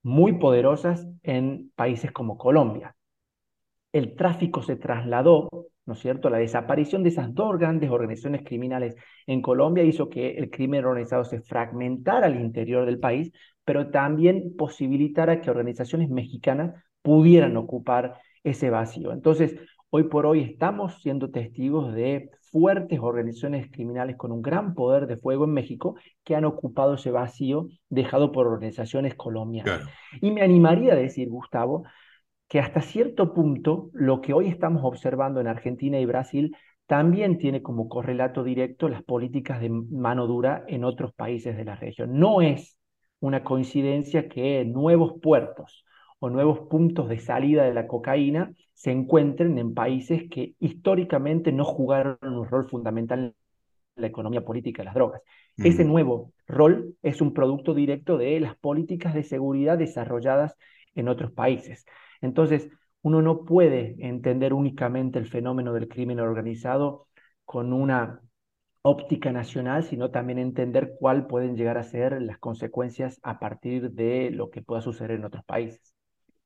muy 0.02 0.34
poderosas 0.34 1.08
en 1.22 1.72
países 1.76 2.12
como 2.12 2.36
Colombia 2.36 2.94
el 3.92 4.16
tráfico 4.16 4.62
se 4.62 4.76
trasladó, 4.76 5.48
¿no 5.86 5.92
es 5.94 6.00
cierto? 6.00 6.30
La 6.30 6.38
desaparición 6.38 7.02
de 7.02 7.10
esas 7.10 7.34
dos 7.34 7.58
grandes 7.58 7.90
organizaciones 7.90 8.42
criminales 8.44 8.96
en 9.26 9.42
Colombia 9.42 9.84
hizo 9.84 10.08
que 10.08 10.30
el 10.32 10.50
crimen 10.50 10.84
organizado 10.84 11.24
se 11.24 11.42
fragmentara 11.42 12.26
al 12.26 12.40
interior 12.40 12.86
del 12.86 12.98
país, 12.98 13.32
pero 13.72 13.88
también 13.88 14.54
posibilitara 14.54 15.40
que 15.40 15.48
organizaciones 15.48 16.10
mexicanas 16.10 16.74
pudieran 17.00 17.56
ocupar 17.56 18.18
ese 18.44 18.68
vacío. 18.68 19.12
Entonces, 19.12 19.56
hoy 19.88 20.02
por 20.10 20.26
hoy 20.26 20.42
estamos 20.42 21.00
siendo 21.00 21.30
testigos 21.30 21.94
de 21.94 22.28
fuertes 22.50 23.00
organizaciones 23.00 23.70
criminales 23.70 24.16
con 24.16 24.30
un 24.30 24.42
gran 24.42 24.74
poder 24.74 25.06
de 25.06 25.16
fuego 25.16 25.46
en 25.46 25.54
México 25.54 25.96
que 26.22 26.36
han 26.36 26.44
ocupado 26.44 26.96
ese 26.96 27.10
vacío 27.10 27.68
dejado 27.88 28.30
por 28.30 28.46
organizaciones 28.46 29.14
colombianas. 29.14 29.88
Y 30.20 30.32
me 30.32 30.42
animaría 30.42 30.92
a 30.92 30.96
decir, 30.96 31.30
Gustavo, 31.30 31.84
que 32.48 32.60
hasta 32.60 32.82
cierto 32.82 33.32
punto 33.32 33.88
lo 33.94 34.20
que 34.20 34.34
hoy 34.34 34.48
estamos 34.48 34.82
observando 34.84 35.40
en 35.40 35.46
Argentina 35.46 35.98
y 35.98 36.04
Brasil 36.04 36.54
también 36.86 37.38
tiene 37.38 37.62
como 37.62 37.88
correlato 37.88 38.44
directo 38.44 38.90
las 38.90 39.02
políticas 39.02 39.62
de 39.62 39.70
mano 39.70 40.26
dura 40.26 40.62
en 40.68 40.84
otros 40.84 41.14
países 41.14 41.56
de 41.56 41.64
la 41.64 41.74
región. 41.74 42.18
No 42.18 42.42
es 42.42 42.76
una 43.22 43.44
coincidencia 43.44 44.28
que 44.28 44.64
nuevos 44.64 45.14
puertos 45.22 45.84
o 46.18 46.28
nuevos 46.28 46.68
puntos 46.68 47.08
de 47.08 47.20
salida 47.20 47.62
de 47.62 47.72
la 47.72 47.86
cocaína 47.86 48.52
se 48.74 48.90
encuentren 48.90 49.58
en 49.58 49.74
países 49.74 50.28
que 50.28 50.54
históricamente 50.58 51.52
no 51.52 51.64
jugaron 51.64 52.18
un 52.22 52.46
rol 52.46 52.68
fundamental 52.68 53.20
en 53.20 53.34
la 54.02 54.08
economía 54.08 54.44
política 54.44 54.82
de 54.82 54.86
las 54.86 54.94
drogas. 54.94 55.22
Ese 55.56 55.84
nuevo 55.84 56.32
rol 56.48 56.96
es 57.00 57.20
un 57.20 57.32
producto 57.32 57.74
directo 57.74 58.18
de 58.18 58.40
las 58.40 58.56
políticas 58.56 59.14
de 59.14 59.22
seguridad 59.22 59.78
desarrolladas 59.78 60.56
en 60.96 61.08
otros 61.08 61.30
países. 61.30 61.84
Entonces, 62.20 62.70
uno 63.02 63.22
no 63.22 63.44
puede 63.44 63.94
entender 64.00 64.52
únicamente 64.52 65.20
el 65.20 65.26
fenómeno 65.26 65.72
del 65.72 65.86
crimen 65.86 66.18
organizado 66.18 67.06
con 67.44 67.72
una 67.72 68.20
óptica 68.82 69.32
nacional, 69.32 69.84
sino 69.84 70.10
también 70.10 70.38
entender 70.38 70.94
cuál 70.98 71.26
pueden 71.26 71.56
llegar 71.56 71.78
a 71.78 71.84
ser 71.84 72.20
las 72.20 72.38
consecuencias 72.38 73.18
a 73.22 73.38
partir 73.38 73.92
de 73.92 74.30
lo 74.30 74.50
que 74.50 74.62
pueda 74.62 74.82
suceder 74.82 75.12
en 75.12 75.24
otros 75.24 75.44
países. 75.44 75.94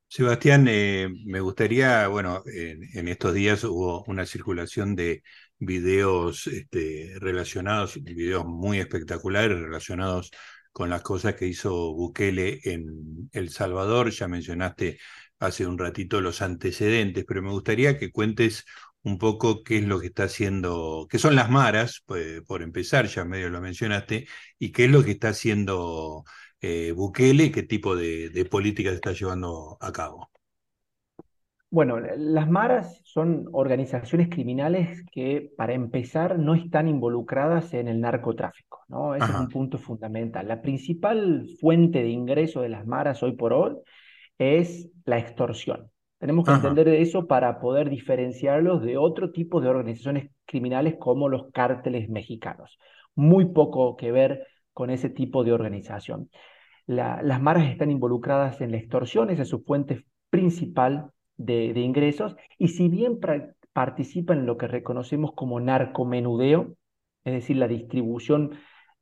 Sebastián, 0.09 0.66
eh, 0.68 1.09
me 1.25 1.40
gustaría, 1.40 2.07
bueno, 2.07 2.42
en, 2.46 3.09
estos 3.09 3.35
días 3.35 3.64
hubo 3.64 4.05
una 4.07 4.25
circulación 4.25 4.94
de 4.94 5.22
videos 5.59 6.46
este, 6.46 7.14
relacionados, 7.18 8.01
videos 8.03 8.44
muy 8.46 8.79
espectaculares 8.79 9.59
relacionados 9.59 10.31
con 10.70 10.90
las 10.90 11.03
cosas 11.03 11.35
que 11.35 11.49
hizo 11.49 11.92
Bukele 11.94 12.61
en 12.64 13.29
El 13.33 13.51
Salvador. 13.51 14.11
Ya 14.11 14.29
mencionaste 14.29 14.99
hace 15.40 15.66
un 15.66 15.79
ratito 15.79 16.20
los 16.20 16.40
antecedentes, 16.40 17.25
pero 17.27 17.42
me 17.42 17.51
gustaría 17.51 17.99
que 17.99 18.12
cuentes 18.12 18.64
un 19.07 19.19
poco 19.19 19.62
qué 19.62 19.79
es 19.79 19.85
lo 19.85 20.01
que 20.01 20.09
está 20.09 20.25
haciendo, 20.25 21.07
qué 21.09 21.19
son 21.19 21.37
las 21.37 21.49
maras, 21.49 22.03
pues, 22.07 22.42
por 22.42 22.61
empezar, 22.61 23.07
ya 23.07 23.25
medio 23.25 23.51
lo 23.51 23.61
mencionaste, 23.61 24.27
y 24.59 24.73
qué 24.73 24.87
es 24.87 24.90
lo 24.90 25.05
que 25.05 25.12
está 25.12 25.29
haciendo 25.29 26.25
eh, 26.61 26.90
Bukele, 26.90 27.53
qué 27.53 27.62
tipo 27.62 27.95
de, 27.95 28.31
de 28.31 28.45
políticas 28.47 28.95
está 28.95 29.12
llevando 29.12 29.79
a 29.81 29.92
cabo. 29.92 30.29
Bueno, 31.71 32.01
las 32.01 32.51
maras 32.51 33.01
son 33.05 33.47
organizaciones 33.53 34.29
criminales 34.29 35.05
que, 35.12 35.53
para 35.57 35.75
empezar, 35.75 36.38
no 36.40 36.57
están 36.57 36.88
involucradas 36.88 37.75
en 37.75 37.87
el 37.87 38.01
narcotráfico, 38.01 38.81
¿no? 38.88 39.14
Ese 39.14 39.31
es 39.31 39.38
un 39.38 39.49
punto 39.49 39.79
fundamental. 39.79 40.49
La 40.49 40.62
principal 40.62 41.47
fuente 41.61 42.03
de 42.03 42.09
ingreso 42.09 42.61
de 42.61 42.71
las 42.71 42.87
maras 42.87 43.23
hoy 43.23 43.37
por 43.37 43.53
hoy 43.53 43.77
es 44.38 44.88
la 45.05 45.19
extorsión. 45.19 45.92
Tenemos 46.18 46.46
que 46.46 46.52
entender 46.52 46.88
eso 46.88 47.26
para 47.26 47.61
poder 47.61 47.90
diferenciarlos 47.90 48.83
de 48.83 48.96
otro 48.96 49.33
tipo 49.33 49.61
de 49.61 49.68
organizaciones 49.68 50.31
criminales 50.46 50.96
como 50.98 51.29
los 51.29 51.50
cárteles 51.52 52.09
mexicanos. 52.09 52.79
Muy 53.14 53.46
poco 53.46 53.96
que 53.96 54.12
ver 54.12 54.46
con 54.72 54.90
ese 54.90 55.11
tipo 55.11 55.44
de 55.44 55.52
organización. 55.52 56.31
las 56.87 57.40
maras 57.42 57.68
están 57.70 57.90
involucradas 57.90 58.61
en 58.61 58.70
la 58.70 58.76
extorsión, 58.76 59.31
esa 59.31 59.42
es 59.42 59.48
su 59.48 59.62
fuente 59.64 60.05
principal 60.31 61.11
de, 61.37 61.79
ingresos, 61.81 62.37
y 62.59 62.68
si 62.68 62.88
bien 62.88 63.18
participan 63.72 64.38
en 64.40 64.46
lo 64.46 64.57
que 64.57 64.68
reconocemos 64.68 65.33
como 65.35 65.61
narcomenudeo, 65.61 66.76
es 67.24 67.33
decir, 67.33 67.57
la 67.57 67.68
distribución 67.68 68.52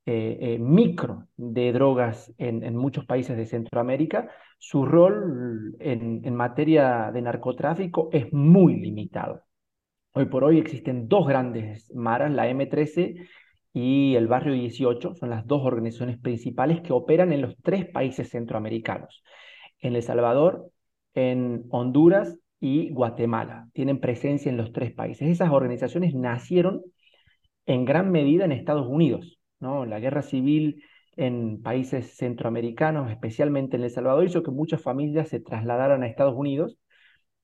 eh, 0.07 0.37
eh, 0.41 0.59
micro 0.59 1.29
de 1.37 1.73
drogas 1.73 2.33
en, 2.37 2.77
muchos 2.77 3.07
países 3.07 3.39
de 3.39 3.47
Centroamérica, 3.47 4.29
su 4.59 4.85
rol 4.85 5.77
en, 5.81 6.35
materia 6.35 7.11
de 7.11 7.23
narcotráfico 7.23 8.11
es 8.13 8.31
muy 8.33 8.77
limitado. 8.77 9.43
Hoy 10.13 10.27
por 10.27 10.45
hoy 10.45 10.59
existen 10.59 11.09
dos 11.09 11.27
grandes 11.27 11.91
maras, 11.95 12.33
la 12.33 12.49
M13 12.51 13.27
y 13.73 14.15
el 14.15 14.29
Barrio 14.29 14.53
18, 14.53 15.15
son 15.15 15.31
las 15.31 15.47
dos 15.47 15.63
organizaciones 15.65 16.19
principales 16.19 16.83
que 16.83 16.93
operan 16.93 17.33
en 17.33 17.41
los 17.41 17.57
tres 17.63 17.87
países 17.87 18.29
centroamericanos, 18.29 19.25
en 19.81 19.97
El 19.97 20.03
Salvador, 20.03 20.71
en 21.15 21.65
Honduras 21.71 22.39
y 22.61 22.91
Guatemala. 22.91 23.69
Tienen 23.73 24.01
presencia 24.01 24.51
en 24.51 24.59
los 24.59 24.73
tres 24.73 24.93
países. 24.93 25.29
Esas 25.29 25.51
organizaciones 25.51 26.15
nacieron 26.15 26.83
en 27.67 27.85
gran 27.85 28.11
medida 28.13 28.45
en 28.45 28.53
Estados 28.53 28.87
Unidos. 28.87 29.39
¿No? 29.65 29.85
La 29.87 29.99
guerra 30.01 30.23
civil 30.23 30.85
en 31.17 31.63
países 31.63 32.17
centroamericanos, 32.17 33.11
especialmente 33.11 33.77
en 33.77 33.85
El 33.85 33.91
Salvador, 33.91 34.25
hizo 34.25 34.43
que 34.45 34.51
muchas 34.53 34.83
familias 34.83 35.29
se 35.29 35.41
trasladaran 35.41 36.03
a 36.03 36.07
Estados 36.07 36.37
Unidos 36.37 36.79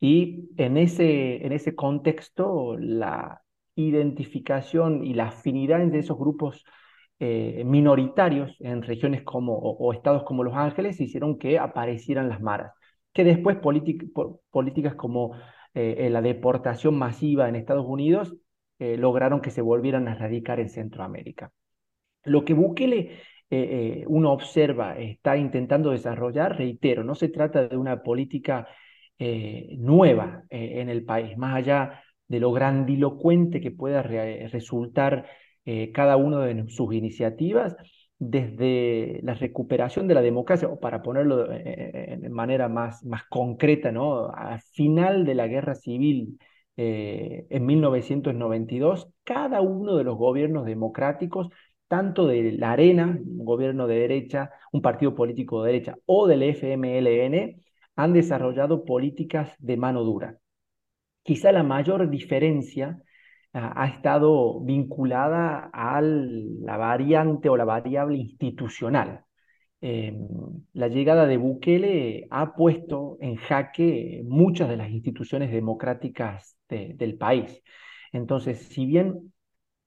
y 0.00 0.50
en 0.56 0.76
ese, 0.76 1.44
en 1.46 1.52
ese 1.52 1.74
contexto 1.74 2.76
la 2.78 3.42
identificación 3.74 5.04
y 5.04 5.14
la 5.14 5.28
afinidad 5.28 5.82
entre 5.82 6.00
esos 6.00 6.18
grupos 6.18 6.64
eh, 7.18 7.64
minoritarios 7.66 8.56
en 8.60 8.82
regiones 8.82 9.22
como, 9.22 9.54
o, 9.58 9.92
estados 9.92 10.24
como 10.24 10.44
Los 10.44 10.54
Ángeles 10.54 11.00
hicieron 11.00 11.38
que 11.38 11.58
aparecieran 11.58 12.28
las 12.28 12.40
maras, 12.40 12.72
que 13.12 13.24
después 13.24 13.58
políticas 13.58 14.94
como 14.94 15.36
eh, 15.74 16.08
la 16.10 16.22
deportación 16.22 16.96
masiva 16.98 17.48
en 17.48 17.56
Estados 17.56 17.86
Unidos 17.86 18.36
eh, 18.78 18.96
lograron 18.96 19.40
que 19.42 19.50
se 19.50 19.62
volvieran 19.62 20.08
a 20.08 20.14
radicar 20.14 20.60
en 20.60 20.70
Centroamérica. 20.70 21.52
Lo 22.24 22.44
que 22.44 22.54
Bukele 22.54 23.20
eh, 23.52 24.04
uno 24.06 24.32
observa, 24.32 24.96
está 24.96 25.36
intentando 25.36 25.90
desarrollar, 25.90 26.56
reitero, 26.56 27.02
no 27.02 27.16
se 27.16 27.28
trata 27.28 27.66
de 27.66 27.76
una 27.76 28.00
política 28.00 28.68
eh, 29.18 29.74
nueva 29.76 30.44
eh, 30.50 30.80
en 30.80 30.88
el 30.88 31.04
país, 31.04 31.36
más 31.36 31.56
allá 31.56 32.00
de 32.28 32.38
lo 32.38 32.52
grandilocuente 32.52 33.60
que 33.60 33.72
pueda 33.72 34.02
resultar 34.02 35.26
cada 35.92 36.16
una 36.16 36.46
de 36.46 36.68
sus 36.68 36.92
iniciativas, 36.94 37.76
desde 38.18 39.20
la 39.22 39.34
recuperación 39.34 40.08
de 40.08 40.14
la 40.14 40.22
democracia, 40.22 40.68
o 40.68 40.80
para 40.80 41.02
ponerlo 41.02 41.46
de 41.46 42.28
manera 42.30 42.68
más, 42.68 43.04
más 43.04 43.24
concreta, 43.28 43.92
¿no? 43.92 44.30
al 44.30 44.60
final 44.60 45.24
de 45.24 45.34
la 45.34 45.48
guerra 45.48 45.74
civil 45.74 46.38
en 46.76 47.66
1992, 47.66 49.08
cada 49.22 49.60
uno 49.60 49.96
de 49.96 50.04
los 50.04 50.16
gobiernos 50.16 50.66
democráticos 50.66 51.48
tanto 51.90 52.28
de 52.28 52.52
la 52.52 52.70
Arena, 52.70 53.18
un 53.20 53.44
gobierno 53.44 53.88
de 53.88 53.96
derecha, 53.96 54.52
un 54.70 54.80
partido 54.80 55.12
político 55.12 55.64
de 55.64 55.72
derecha, 55.72 55.96
o 56.06 56.28
del 56.28 56.44
FMLN, 56.44 57.60
han 57.96 58.12
desarrollado 58.12 58.84
políticas 58.84 59.52
de 59.58 59.76
mano 59.76 60.04
dura. 60.04 60.38
Quizá 61.24 61.50
la 61.50 61.64
mayor 61.64 62.08
diferencia 62.08 63.02
ah, 63.52 63.72
ha 63.74 63.88
estado 63.88 64.60
vinculada 64.60 65.68
a 65.72 66.00
la 66.00 66.76
variante 66.76 67.48
o 67.48 67.56
la 67.56 67.64
variable 67.64 68.18
institucional. 68.18 69.24
Em, 69.80 70.28
la 70.74 70.86
llegada 70.88 71.26
de 71.26 71.38
Bukele 71.38 72.28
ha 72.30 72.54
puesto 72.54 73.16
en 73.20 73.34
jaque 73.34 74.22
muchas 74.24 74.68
de 74.68 74.76
las 74.76 74.90
instituciones 74.90 75.50
democráticas 75.50 76.56
del 76.68 77.16
país. 77.18 77.62
Entonces, 78.12 78.68
si 78.68 78.86
bien 78.86 79.32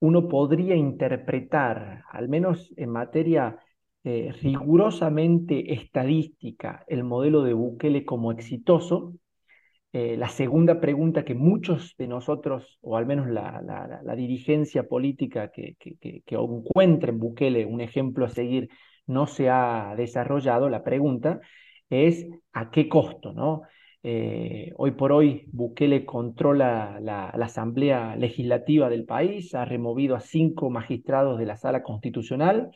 uno 0.03 0.27
podría 0.27 0.75
interpretar, 0.75 2.03
al 2.11 2.27
menos 2.27 2.73
en 2.75 2.89
materia 2.89 3.57
eh, 4.03 4.33
rigurosamente 4.41 5.73
estadística, 5.73 6.83
el 6.89 7.05
modelo 7.05 7.41
de 7.41 7.53
Bukele 7.53 8.03
como 8.03 8.33
exitoso, 8.33 9.13
eh, 9.93 10.17
la 10.17 10.27
segunda 10.27 10.81
pregunta 10.81 11.23
que 11.23 11.35
muchos 11.35 11.95
de 11.97 12.09
nosotros, 12.09 12.79
o 12.81 12.97
al 12.97 13.05
menos 13.05 13.29
la, 13.29 14.01
dirigencia 14.17 14.89
política 14.89 15.51
que, 15.51 15.77
que, 15.79 16.21
en 17.07 17.19
Bukele 17.19 17.65
un 17.65 17.79
ejemplo 17.79 18.25
a 18.25 18.29
seguir, 18.29 18.67
no 19.07 19.25
se 19.25 19.49
ha 19.49 19.93
desarrollado, 19.95 20.67
la 20.67 20.83
pregunta 20.83 21.39
es 21.89 22.27
a 22.51 22.71
qué 22.71 22.89
costo, 22.89 23.31
¿no? 23.31 23.61
Eh, 24.05 24.73
hoy 24.75 24.91
por 24.91 25.13
hoy 25.13 25.45
Bukele 25.53 26.03
controla 26.05 26.99
la, 27.01 27.29
Asamblea 27.29 28.17
Legislativa 28.17 28.89
del 28.89 29.05
país, 29.05 29.55
ha 29.55 29.63
removido 29.63 30.17
a 30.17 30.19
cinco 30.19 30.69
magistrados 30.69 31.39
de 31.39 31.45
la 31.45 31.55
Sala 31.55 31.83
Constitucional 31.83 32.71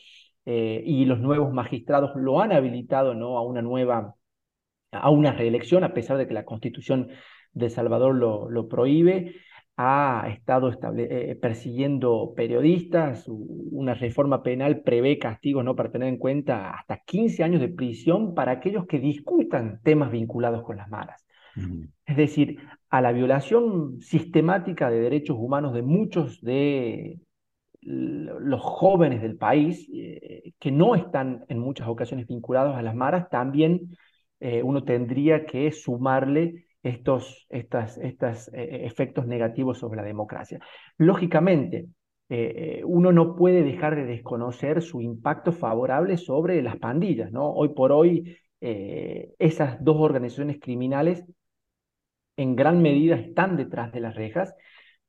eh, 0.46 0.82
y 0.86 1.04
los 1.04 1.20
nuevos 1.20 1.52
magistrados 1.52 2.12
lo 2.16 2.40
han 2.40 2.54
habilitado 2.54 3.14
¿no? 3.14 3.38
a 3.38 3.44
una 3.44 3.62
nueva, 3.62 4.16
a 4.92 5.10
una 5.10 5.34
reelección, 5.34 5.84
a 5.84 5.94
pesar 5.94 6.18
de 6.18 6.28
que 6.28 6.34
la 6.34 6.46
Constitución 6.46 7.10
de 7.52 7.70
Salvador 7.70 8.16
lo, 8.16 8.68
prohíbe. 8.70 9.36
Ha 9.80 10.28
estado 10.30 10.72
eh, 10.98 11.38
persiguiendo 11.40 12.34
periodistas, 12.36 13.26
una 13.28 13.94
reforma 13.94 14.42
penal 14.42 14.82
prevé 14.82 15.20
castigos 15.20 15.64
¿no? 15.64 15.76
para 15.76 15.92
tener 15.92 16.08
en 16.10 16.18
cuenta 16.18 16.72
hasta 16.72 16.98
15 16.98 17.44
años 17.44 17.62
de 17.62 17.70
prisión 17.70 18.34
para 18.34 18.54
aquellos 18.54 18.88
que 18.88 19.00
discutan 19.00 19.80
temas 19.84 20.12
vinculados 20.12 20.64
con 20.64 20.78
las 20.78 20.90
malas. 20.90 21.24
Es 22.06 22.18
decir, 22.18 22.60
a 22.90 23.02
la 23.02 23.12
violación 23.12 24.00
sistemática 24.02 24.90
de 24.90 25.00
derechos 25.00 25.38
humanos 25.40 25.74
de 25.74 25.82
muchos 25.82 26.42
de 26.42 27.20
los 27.82 28.62
jóvenes 28.62 29.22
del 29.22 29.38
país, 29.38 29.90
eh, 29.94 30.54
que 30.60 30.72
no 30.72 30.96
están 30.96 31.46
en 31.48 31.60
muchas 31.60 31.88
ocasiones 31.88 32.28
vinculados 32.28 32.76
a 32.76 32.82
las 32.82 32.96
maras, 32.96 33.30
también 33.30 33.98
eh, 34.40 34.62
uno 34.62 34.84
tendría 34.84 35.46
que 35.46 35.72
sumarle 35.72 36.67
estos, 36.84 37.48
estas, 37.50 37.98
eh, 37.98 38.86
efectos 38.86 39.28
negativos 39.28 39.80
sobre 39.80 39.98
la 39.98 40.04
democracia. 40.04 40.60
Lógicamente, 40.98 41.88
uno 42.84 43.14
no 43.14 43.38
puede 43.38 43.64
dejar 43.64 43.96
de 43.96 44.04
desconocer 44.04 44.82
su 44.82 45.02
impacto 45.02 45.54
favorable 45.54 46.18
sobre 46.18 46.62
las 46.62 46.76
pandillas. 46.76 47.32
¿no? 47.32 47.50
Hoy 47.50 47.70
por 47.70 47.94
hoy, 47.94 48.38
esas 48.60 49.82
dos 49.82 49.96
organizaciones 49.98 50.60
criminales 50.60 51.24
en 52.36 52.58
gran 52.58 52.82
medida 52.82 53.16
están 53.16 53.56
detrás 53.56 53.94
de 53.94 54.02
las 54.02 54.16
rejas 54.16 54.54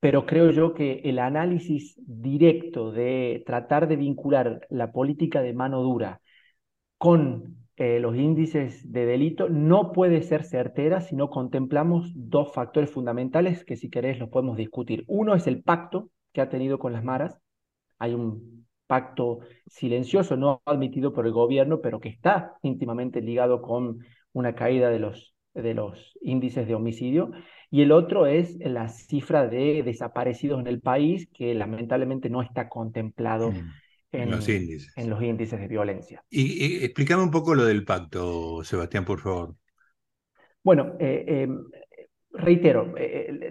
pero 0.00 0.26
creo 0.26 0.50
yo 0.50 0.74
que 0.74 1.00
el 1.04 1.18
análisis 1.18 1.94
directo 2.06 2.92
de 2.92 3.42
tratar 3.46 3.88
de 3.88 3.96
vincular 3.96 4.66
la 4.70 4.92
política 4.92 5.42
de 5.42 5.54
mano 5.54 5.82
dura 5.82 6.20
con 6.98 7.57
eh, 7.78 8.00
los 8.00 8.16
índices 8.16 8.90
de 8.90 9.06
delito 9.06 9.48
no 9.48 9.92
puede 9.92 10.22
ser 10.22 10.42
certera 10.42 11.00
si 11.00 11.14
no 11.14 11.30
contemplamos 11.30 12.10
dos 12.14 12.52
factores 12.52 12.90
fundamentales 12.90 13.64
que 13.64 13.76
si 13.76 13.88
querés 13.88 14.18
los 14.18 14.30
podemos 14.30 14.56
discutir. 14.56 15.04
Uno 15.06 15.36
es 15.36 15.46
el 15.46 15.62
pacto 15.62 16.10
que 16.32 16.40
ha 16.40 16.48
tenido 16.48 16.80
con 16.80 16.92
las 16.92 17.04
maras. 17.04 17.40
Hay 18.00 18.14
un 18.14 18.66
pacto 18.88 19.40
silencioso, 19.66 20.36
no 20.36 20.60
admitido 20.64 21.12
por 21.12 21.24
el 21.26 21.32
gobierno, 21.32 21.80
pero 21.80 22.00
que 22.00 22.08
está 22.08 22.54
íntimamente 22.62 23.20
ligado 23.20 23.62
con 23.62 24.00
una 24.32 24.56
caída 24.56 24.90
de 24.90 24.98
los, 24.98 25.36
de 25.54 25.74
los 25.74 26.18
índices 26.20 26.66
de 26.66 26.74
homicidio 26.74 27.30
y 27.70 27.82
el 27.82 27.92
otro 27.92 28.26
es 28.26 28.56
la 28.58 28.88
cifra 28.88 29.46
de 29.46 29.82
desaparecidos 29.84 30.60
en 30.60 30.66
el 30.66 30.80
país, 30.80 31.28
que 31.32 31.54
lamentablemente 31.54 32.30
no 32.30 32.42
está 32.42 32.68
contemplado 32.68 33.52
mm, 33.52 33.70
en, 34.12 34.30
los, 34.30 34.48
índices. 34.48 34.92
en 34.96 35.10
los 35.10 35.22
índices 35.22 35.60
de 35.60 35.68
violencia. 35.68 36.24
Y, 36.30 36.84
explícame 36.84 37.22
un 37.22 37.30
poco 37.30 37.54
lo 37.54 37.64
del 37.64 37.84
pacto, 37.84 38.62
Sebastián, 38.64 39.04
por 39.04 39.20
favor. 39.20 39.54
Bueno, 40.62 40.94
eh, 40.98 41.24
em, 41.26 41.64
reitero, 42.32 42.94
eh, 42.96 43.50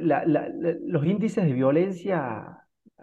los 0.81 1.05
índices 1.05 1.45
de 1.45 1.53
violencia 1.53 2.57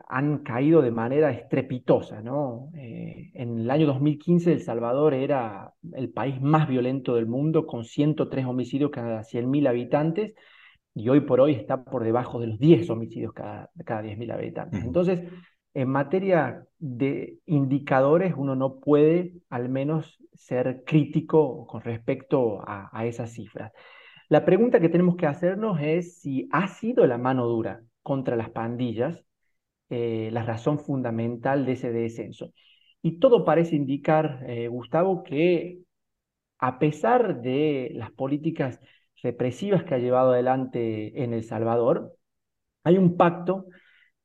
han 0.09 0.39
caído 0.39 0.83
de 0.83 0.91
manera 0.91 1.31
estrepitosa, 1.31 2.21
¿no? 2.21 2.71
Eh, 2.77 3.31
en 3.35 3.59
el 3.61 3.71
año 3.71 3.87
2015 3.87 4.53
El 4.53 4.61
Salvador 4.61 5.15
era 5.15 5.73
el 5.95 6.11
país 6.11 6.41
más 6.41 6.69
violento 6.69 7.15
del 7.15 7.27
mundo, 7.27 7.67
con 7.67 7.85
103 7.85 8.45
homicidios 8.45 8.91
cada 8.91 9.23
100.000 9.23 9.69
habitantes, 9.69 10.35
y 10.95 11.09
hoy 11.09 11.21
por 11.21 11.41
hoy 11.41 11.53
está 11.53 11.85
por 11.85 12.05
debajo 12.05 12.39
de 12.39 12.49
los 12.49 12.59
10 12.59 12.89
homicidios 12.91 13.33
cada, 13.33 13.71
cada 13.85 14.03
10.000 14.03 14.33
habitantes. 14.33 14.85
Entonces, 14.85 15.23
en 15.75 15.89
materia 15.89 16.67
de 16.79 17.39
indicadores, 17.47 18.35
uno 18.37 18.55
no 18.55 18.79
puede 18.79 19.35
al 19.51 19.69
menos 19.69 20.19
ser 20.35 20.85
crítico 20.87 21.67
con 21.67 21.83
respecto 21.83 22.63
a, 22.67 23.05
esas 23.07 23.33
cifras. 23.33 23.73
La 24.29 24.45
pregunta 24.45 24.81
que 24.81 24.89
tenemos 24.89 25.17
que 25.17 25.27
hacernos 25.27 25.81
es 25.81 26.21
si 26.21 26.49
ha 26.53 26.69
sido 26.69 27.07
la 27.07 27.19
mano 27.19 27.47
dura 27.47 27.83
contra 28.03 28.37
las 28.37 28.51
pandillas 28.51 29.25
eh, 29.91 30.31
la 30.33 30.43
razón 30.45 30.79
fundamental 30.79 31.67
de 31.67 31.73
ese 31.73 31.93
descenso. 31.93 32.53
Y 33.03 33.19
todo 33.19 33.45
parece 33.45 33.77
indicar, 33.77 34.45
eh, 34.49 34.69
Gustavo, 34.69 35.23
que 35.25 35.81
a 36.59 36.79
pesar 36.79 37.43
de 37.43 37.91
las 37.95 38.11
políticas 38.13 38.81
represivas 39.23 39.85
que 39.85 39.95
ha 39.95 39.99
llevado 39.99 40.33
adelante 40.33 41.23
en 41.23 41.35
El 41.35 41.45
Salvador, 41.45 42.17
hay 42.85 42.99
un 42.99 43.17
pacto 43.17 43.67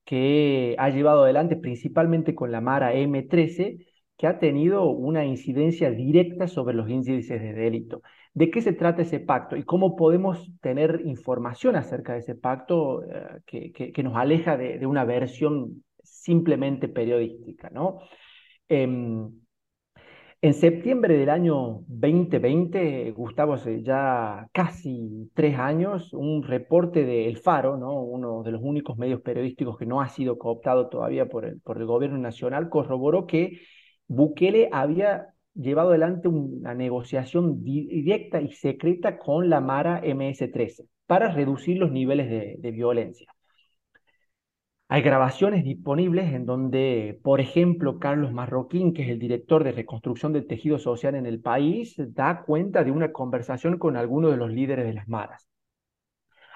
que 0.10 0.76
ha 0.80 0.90
llevado 0.90 1.22
adelante 1.24 1.56
principalmente 1.56 2.34
con 2.34 2.52
la 2.52 2.62
Mara 2.62 2.96
M13, 2.96 3.86
que 4.18 4.26
ha 4.26 4.40
tenido 4.40 4.90
una 4.90 5.24
incidencia 5.24 5.92
directa 5.92 6.48
sobre 6.48 6.76
los 6.76 6.90
índices 6.90 7.40
de 7.40 7.54
delito. 7.54 8.02
¿De 8.34 8.50
qué 8.50 8.64
se 8.64 8.74
trata 8.74 9.04
ese 9.04 9.20
pacto 9.20 9.56
y 9.56 9.66
cómo 9.66 9.96
podemos 9.96 10.52
tener 10.62 11.04
información 11.06 11.76
acerca 11.76 12.14
de 12.14 12.20
ese 12.22 12.34
pacto 12.34 13.04
eh, 13.04 13.94
que, 13.94 14.04
nos 14.04 14.16
aleja 14.16 14.58
de, 14.58 14.84
una 14.88 15.06
versión 15.06 15.84
simplemente 16.02 16.88
periodística? 16.88 17.70
¿no? 17.70 18.00
Em, 18.68 19.30
en 20.42 20.54
septiembre 20.54 21.18
del 21.18 21.30
año 21.30 21.82
2020, 21.88 23.12
Gustavo, 23.12 23.54
hace 23.54 23.84
ya 23.84 24.48
casi 24.54 25.30
tres 25.34 25.58
años, 25.60 26.14
un 26.14 26.44
reporte 26.44 27.04
de 27.04 27.28
El 27.28 27.38
Faro, 27.38 27.76
¿no? 27.78 28.02
uno 28.02 28.42
de 28.44 28.52
los 28.52 28.62
únicos 28.64 28.98
medios 28.98 29.22
periodísticos 29.22 29.78
que 29.78 29.86
no 29.86 30.00
ha 30.02 30.08
sido 30.08 30.38
cooptado 30.38 30.88
todavía 30.88 31.28
por 31.28 31.44
el, 31.46 31.60
por 31.60 31.78
el 31.78 31.86
gobierno 31.86 32.18
nacional, 32.18 32.70
corroboró 32.70 33.28
que 33.28 33.60
Bukele 34.08 34.70
había 34.72 35.34
llevado 35.56 35.90
adelante 35.90 36.30
una 36.30 36.74
negociación 36.74 37.62
directa 37.64 38.42
y 38.42 38.54
secreta 38.54 39.18
con 39.18 39.50
la 39.50 39.60
Mara 39.60 40.02
MS-13 40.02 40.88
para 41.06 41.32
reducir 41.32 41.78
los 41.78 41.92
niveles 41.92 42.30
de, 42.30 42.56
de 42.60 42.72
violencia. 42.72 43.28
Hay 44.92 45.04
grabaciones 45.04 45.64
disponibles 45.64 46.34
en 46.34 46.48
donde, 46.48 47.20
por 47.24 47.40
ejemplo, 47.40 48.00
Carlos 48.00 48.34
Marroquín, 48.34 48.92
que 48.92 49.04
es 49.04 49.10
el 49.10 49.20
director 49.20 49.64
de 49.64 49.72
reconstrucción 49.72 50.34
del 50.34 50.48
tejido 50.48 50.80
social 50.80 51.14
en 51.14 51.28
el 51.28 51.42
país, 51.42 51.94
da 51.98 52.42
cuenta 52.42 52.84
de 52.84 52.90
una 52.90 53.12
conversación 53.12 53.78
con 53.78 53.98
algunos 53.98 54.32
de 54.32 54.38
los 54.38 54.52
líderes 54.52 54.88
de 54.88 54.94
las 54.94 55.08
maras. 55.08 55.48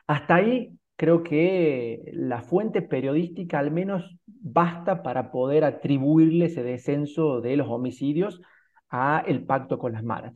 Hasta 0.07 0.33
ahí 0.35 0.79
creo 0.95 1.21
que 1.21 2.01
la 2.13 2.41
fuente 2.41 2.81
periodística 2.81 3.59
al 3.59 3.69
menos 3.69 4.17
basta 4.25 5.03
para 5.03 5.31
poder 5.31 5.63
atribuirle 5.63 6.45
ese 6.45 6.63
descenso 6.63 7.39
de 7.39 7.55
los 7.55 7.67
homicidios 7.67 8.41
a 8.89 9.23
el 9.27 9.45
pacto 9.45 9.77
con 9.77 9.93
las 9.93 10.03
maras. 10.03 10.33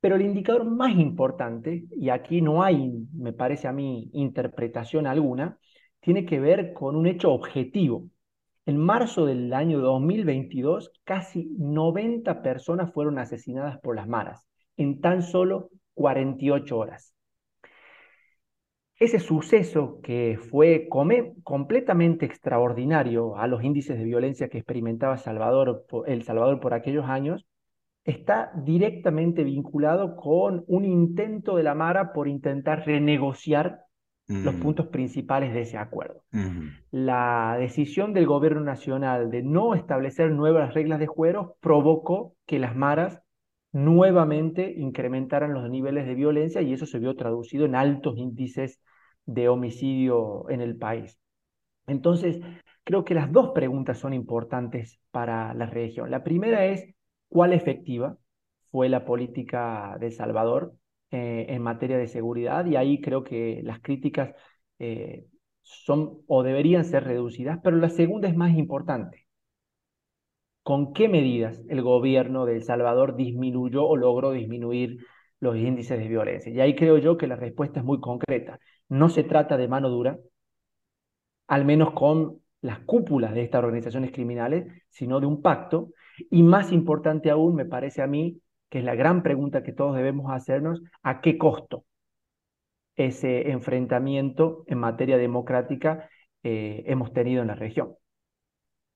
Pero 0.00 0.16
el 0.16 0.22
indicador 0.22 0.64
más 0.64 0.96
importante, 0.96 1.84
y 1.96 2.08
aquí 2.08 2.42
no 2.42 2.64
hay, 2.64 2.90
me 3.12 3.32
parece 3.32 3.68
a 3.68 3.72
mí, 3.72 4.10
interpretación 4.14 5.06
alguna, 5.06 5.58
tiene 6.00 6.26
que 6.26 6.40
ver 6.40 6.72
con 6.72 6.96
un 6.96 7.06
hecho 7.06 7.32
objetivo. 7.32 8.08
En 8.66 8.76
marzo 8.76 9.26
del 9.26 9.52
año 9.52 9.80
2022, 9.80 10.92
casi 11.04 11.50
90 11.58 12.42
personas 12.42 12.92
fueron 12.92 13.18
asesinadas 13.18 13.78
por 13.80 13.96
las 13.96 14.08
maras 14.08 14.46
en 14.76 15.00
tan 15.00 15.22
solo 15.22 15.70
48 15.94 16.78
horas. 16.78 17.14
Ese 18.98 19.18
suceso 19.18 20.00
que 20.02 20.38
fue 20.50 20.86
completamente 21.42 22.26
extraordinario 22.26 23.36
a 23.36 23.46
los 23.46 23.64
índices 23.64 23.96
de 23.96 24.04
violencia 24.04 24.48
que 24.48 24.58
experimentaba 24.58 25.16
Salvador, 25.16 25.86
El 26.06 26.22
Salvador 26.22 26.60
por 26.60 26.74
aquellos 26.74 27.06
años, 27.06 27.46
está 28.04 28.52
directamente 28.56 29.42
vinculado 29.42 30.16
con 30.16 30.64
un 30.66 30.84
intento 30.84 31.56
de 31.56 31.62
la 31.62 31.74
Mara 31.74 32.12
por 32.12 32.28
intentar 32.28 32.84
renegociar 32.84 33.84
los 34.30 34.54
puntos 34.54 34.86
principales 34.86 35.52
de 35.52 35.62
ese 35.62 35.76
acuerdo. 35.76 36.22
La 36.92 37.56
decisión 37.58 38.12
del 38.12 38.26
gobierno 38.26 38.60
nacional 38.60 39.30
de 39.30 39.42
no 39.42 39.74
establecer 39.74 40.30
nuevas 40.30 40.72
reglas 40.72 41.00
de 41.00 41.08
juego 41.08 41.56
provocó 41.60 42.34
que 42.46 42.60
las 42.60 42.76
maras 42.76 43.20
nuevamente 43.72 44.72
incrementaran 44.76 45.52
los 45.52 45.68
niveles 45.68 46.06
de 46.06 46.14
violencia 46.14 46.62
y 46.62 46.72
eso 46.72 46.86
se 46.86 46.98
vio 46.98 47.16
traducido 47.16 47.66
en 47.66 47.74
altos 47.74 48.16
índices 48.18 48.80
de 49.26 49.48
homicidio 49.48 50.48
en 50.48 50.60
el 50.60 50.76
país. 50.76 51.18
Entonces, 51.86 52.40
creo 52.84 53.04
que 53.04 53.14
las 53.14 53.32
dos 53.32 53.50
preguntas 53.50 53.98
son 53.98 54.14
importantes 54.14 55.00
para 55.10 55.54
la 55.54 55.66
región. 55.66 56.10
La 56.10 56.22
primera 56.22 56.66
es, 56.66 56.94
¿cuál 57.28 57.52
efectiva 57.52 58.16
fue 58.70 58.88
la 58.88 59.04
política 59.04 59.96
de 59.98 60.12
Salvador 60.12 60.74
eh, 61.10 61.46
en 61.48 61.62
materia 61.62 61.98
de 61.98 62.06
seguridad 62.06 62.66
y 62.66 62.76
ahí 62.76 63.00
creo 63.00 63.24
que 63.24 63.60
las 63.64 63.80
críticas 63.80 64.34
eh, 64.78 65.26
son 65.62 66.22
o 66.26 66.42
deberían 66.42 66.84
ser 66.84 67.04
reducidas, 67.04 67.58
pero 67.62 67.76
la 67.76 67.90
segunda 67.90 68.28
es 68.28 68.36
más 68.36 68.56
importante. 68.56 69.26
¿Con 70.62 70.92
qué 70.92 71.08
medidas 71.08 71.60
el 71.68 71.82
gobierno 71.82 72.46
de 72.46 72.56
El 72.56 72.62
Salvador 72.62 73.16
disminuyó 73.16 73.86
o 73.86 73.96
logró 73.96 74.30
disminuir 74.32 74.98
los 75.40 75.56
índices 75.56 75.98
de 75.98 76.08
violencia? 76.08 76.52
Y 76.52 76.60
ahí 76.60 76.74
creo 76.76 76.98
yo 76.98 77.16
que 77.16 77.26
la 77.26 77.36
respuesta 77.36 77.80
es 77.80 77.86
muy 77.86 78.00
concreta. 78.00 78.60
No 78.88 79.08
se 79.08 79.24
trata 79.24 79.56
de 79.56 79.68
mano 79.68 79.88
dura, 79.88 80.18
al 81.48 81.64
menos 81.64 81.92
con 81.92 82.40
las 82.62 82.80
cúpulas 82.80 83.34
de 83.34 83.42
estas 83.42 83.62
organizaciones 83.64 84.12
criminales, 84.12 84.66
sino 84.88 85.20
de 85.20 85.26
un 85.26 85.42
pacto. 85.42 85.90
Y 86.30 86.42
más 86.42 86.72
importante 86.72 87.30
aún, 87.30 87.54
me 87.54 87.64
parece 87.64 88.02
a 88.02 88.06
mí, 88.06 88.40
que 88.70 88.78
es 88.78 88.84
la 88.84 88.94
gran 88.94 89.22
pregunta 89.22 89.62
que 89.62 89.72
todos 89.72 89.96
debemos 89.96 90.32
hacernos, 90.32 90.80
¿a 91.02 91.20
qué 91.20 91.36
costo 91.36 91.84
ese 92.96 93.50
enfrentamiento 93.50 94.64
en 94.66 94.78
materia 94.78 95.18
democrática 95.18 96.08
eh, 96.42 96.84
hemos 96.86 97.12
tenido 97.12 97.42
en 97.42 97.48
la 97.48 97.54
región? 97.54 97.94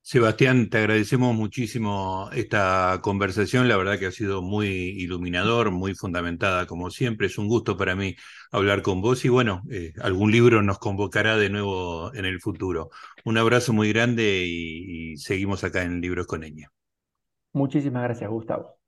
Sebastián, 0.06 0.68
te 0.68 0.78
agradecemos 0.78 1.34
muchísimo 1.34 2.28
esta 2.34 3.00
conversación. 3.02 3.68
La 3.68 3.78
verdad 3.78 3.98
que 3.98 4.04
ha 4.04 4.10
sido 4.10 4.42
muy 4.42 4.66
iluminador, 4.68 5.70
muy 5.70 5.94
fundamentada, 5.94 6.66
como 6.66 6.90
siempre. 6.90 7.26
Es 7.26 7.38
un 7.38 7.48
gusto 7.48 7.78
para 7.78 7.96
mí 7.96 8.14
hablar 8.52 8.82
con 8.82 9.00
vos 9.00 9.24
y 9.24 9.30
bueno, 9.30 9.62
eh, 9.70 9.94
algún 10.02 10.30
libro 10.30 10.62
nos 10.62 10.78
convocará 10.78 11.38
de 11.38 11.48
nuevo 11.48 12.14
en 12.14 12.26
el 12.26 12.38
futuro. 12.38 12.90
Un 13.24 13.38
abrazo 13.38 13.72
muy 13.72 13.90
grande 13.94 14.44
y, 14.44 15.12
y 15.12 15.16
seguimos 15.16 15.64
acá 15.64 15.82
en 15.82 16.02
Libros 16.02 16.26
con 16.26 16.44
Eña. 16.44 16.70
Muchísimas 17.54 18.02
gracias, 18.02 18.28
Gustavo. 18.28 18.83